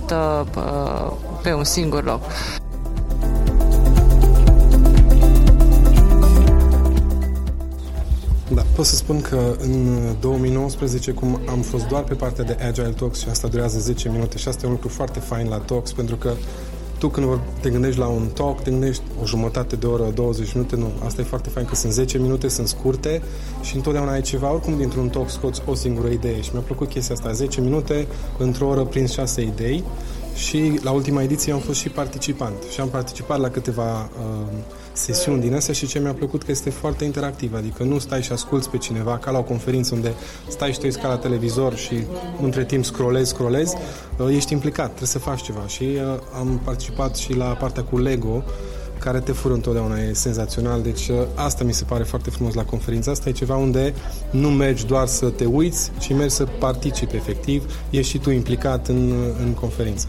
uh, 0.10 1.12
pe 1.41 1.53
un 1.53 1.63
singur 1.63 2.03
loc. 2.03 2.21
Pot 8.82 8.89
să 8.89 8.96
spun 8.96 9.22
că 9.22 9.56
în 9.60 10.00
2019, 10.20 11.12
cum 11.12 11.39
am 11.50 11.60
fost 11.60 11.88
doar 11.88 12.04
pe 12.04 12.13
partea 12.13 12.44
de 12.44 12.58
Agile 12.67 12.88
Talks 12.88 13.20
și 13.20 13.30
asta 13.30 13.48
durează 13.48 13.80
10 13.80 14.10
minute 14.10 14.38
și 14.38 14.48
asta 14.48 14.62
e 14.63 14.67
un 14.67 14.74
lucru 14.74 14.89
foarte 14.89 15.20
fain 15.20 15.48
la 15.48 15.58
Talks, 15.58 15.91
pentru 15.91 16.15
că 16.15 16.34
tu 16.98 17.08
când 17.08 17.39
te 17.60 17.70
gândești 17.70 18.00
la 18.00 18.08
un 18.08 18.28
talk, 18.34 18.62
te 18.62 18.70
gândești 18.70 19.04
o 19.22 19.26
jumătate 19.26 19.76
de 19.76 19.86
oră, 19.86 20.12
20 20.13 20.54
minute, 20.54 20.76
nu. 20.76 20.91
Asta 21.06 21.22
e 21.22 21.24
foarte 21.24 21.50
fain 21.50 21.65
că 21.65 21.76
sunt 21.76 21.94
10 21.94 22.17
minute, 22.17 22.48
sunt 22.48 22.67
scurte 22.67 23.22
și 23.62 23.76
întotdeauna 23.76 24.12
ai 24.12 24.22
ceva, 24.22 24.54
oricum 24.54 24.78
dintr-un 24.78 25.10
talk 25.10 25.30
scoți 25.30 25.62
o 25.65 25.76
singură 25.76 26.08
idee 26.08 26.41
și 26.41 26.50
mi-a 26.54 26.62
plăcut 26.62 26.89
chestia 26.89 27.15
asta, 27.15 27.32
10 27.32 27.62
minute, 27.62 28.08
într-o 28.38 28.67
oră 28.67 28.84
prins 28.84 29.12
6 29.12 29.41
idei 29.41 29.84
și 30.36 30.80
la 30.84 30.91
ultima 30.91 31.22
ediție 31.22 31.54
am 31.54 31.60
fost 31.60 31.80
și 31.80 31.89
participant. 31.89 32.56
Și 32.72 32.80
am 32.80 32.89
participat 32.89 33.39
la 33.39 33.50
câteva 33.50 34.02
uh, 34.02 34.48
sesiuni 34.94 35.41
din 35.41 35.56
astea 35.56 35.74
și 35.74 35.88
ce 35.88 36.00
mi-a 36.00 36.13
plăcut 36.13 36.44
că 36.44 36.52
este 36.52 36.70
foarte 36.70 37.04
interactiv, 37.04 37.54
adică 37.54 37.84
nu 37.84 38.00
stai 38.00 38.22
și 38.22 38.32
asculți 38.32 38.70
pe 38.70 38.78
cineva 38.78 39.17
ca 39.17 39.32
la 39.32 39.38
o 39.38 39.44
conferință 39.44 39.96
unde 39.96 40.13
stai 40.48 40.72
și 40.72 40.80
tu 40.80 40.88
ca 41.02 41.08
la 41.08 41.17
televizor 41.17 41.76
și 41.76 42.04
între 42.41 42.65
timp 42.65 42.86
scrollezi, 42.86 43.30
scrollezi, 43.30 43.76
uh, 44.17 44.36
ești 44.36 44.54
implicat, 44.54 44.88
trebuie 44.88 45.08
să 45.08 45.20
faci 45.20 45.41
ceva. 45.41 45.67
Și 45.67 45.84
uh, 45.84 46.20
am 46.39 46.62
participat 46.63 47.15
și 47.15 47.34
la 47.34 47.46
partea 47.46 47.84
cu 47.84 47.98
Lego 47.98 48.44
care 49.03 49.19
te 49.19 49.31
fură 49.31 49.53
întotdeauna, 49.53 49.99
e 49.99 50.13
senzațional. 50.13 50.81
Deci 50.81 51.07
uh, 51.07 51.15
asta 51.35 51.63
mi 51.63 51.73
se 51.73 51.83
pare 51.83 52.03
foarte 52.03 52.29
frumos 52.29 52.53
la 52.53 52.63
conferința 52.63 53.11
asta, 53.11 53.29
e 53.29 53.31
ceva 53.31 53.55
unde 53.55 53.93
nu 54.31 54.49
mergi 54.49 54.85
doar 54.85 55.07
să 55.07 55.25
te 55.25 55.45
uiți, 55.45 55.91
ci 55.99 56.13
mergi 56.13 56.33
să 56.33 56.43
participi 56.59 57.15
efectiv, 57.15 57.83
ești 57.89 58.11
și 58.11 58.17
tu 58.17 58.29
implicat 58.29 58.87
în, 58.87 59.13
în 59.43 59.53
conferință. 59.53 60.07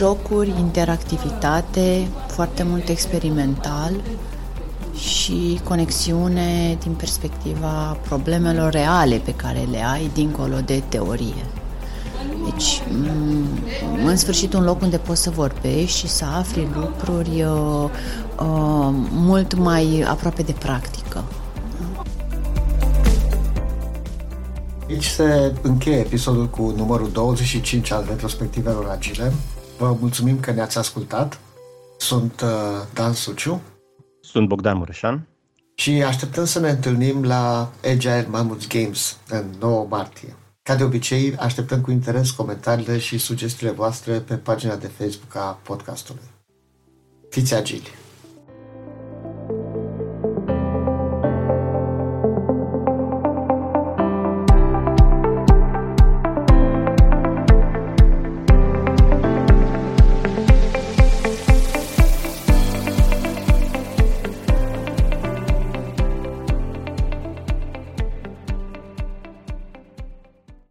jocuri, 0.00 0.54
interactivitate, 0.58 2.08
foarte 2.26 2.62
mult 2.62 2.88
experimental 2.88 3.92
și 4.96 5.60
conexiune 5.64 6.78
din 6.82 6.92
perspectiva 6.92 7.98
problemelor 8.08 8.72
reale 8.72 9.16
pe 9.24 9.34
care 9.34 9.66
le 9.70 9.84
ai 9.84 10.10
dincolo 10.14 10.56
de 10.64 10.82
teorie. 10.88 11.59
Deci, 12.50 12.82
mm, 12.88 14.04
în 14.04 14.16
sfârșit, 14.16 14.54
un 14.54 14.62
loc 14.62 14.80
unde 14.80 14.96
poți 14.98 15.22
să 15.22 15.30
vorbești 15.30 15.98
și 15.98 16.08
să 16.08 16.24
afli 16.24 16.68
lucruri 16.74 17.42
uh, 17.42 17.90
uh, 18.38 18.88
mult 19.10 19.54
mai 19.54 20.04
aproape 20.08 20.42
de 20.42 20.52
practică. 20.52 21.24
Aici 24.88 25.04
se 25.04 25.54
încheie 25.62 25.98
episodul 25.98 26.48
cu 26.48 26.72
numărul 26.76 27.10
25 27.10 27.90
al 27.90 28.04
retrospectivelor 28.08 28.88
agile. 28.88 29.32
Vă 29.78 29.96
mulțumim 30.00 30.40
că 30.40 30.50
ne-ați 30.52 30.78
ascultat. 30.78 31.40
Sunt 31.98 32.40
uh, 32.40 32.48
Dan 32.94 33.12
Suciu. 33.12 33.60
Sunt 34.20 34.48
Bogdan 34.48 34.76
Mureșan. 34.76 35.26
Și 35.74 35.90
așteptăm 35.90 36.44
să 36.44 36.60
ne 36.60 36.70
întâlnim 36.70 37.24
la 37.24 37.70
Agile 37.84 38.26
Mammoth 38.30 38.66
Games 38.68 39.16
în 39.28 39.44
9 39.60 39.86
martie. 39.88 40.34
Ca 40.62 40.76
de 40.76 40.84
obicei, 40.84 41.36
așteptăm 41.36 41.80
cu 41.80 41.90
interes 41.90 42.30
comentariile 42.30 42.98
și 42.98 43.18
sugestiile 43.18 43.72
voastre 43.72 44.20
pe 44.20 44.36
pagina 44.36 44.76
de 44.76 44.86
Facebook 44.86 45.34
a 45.34 45.60
podcastului. 45.62 46.22
Fiți 47.28 47.54
agili! 47.54 47.88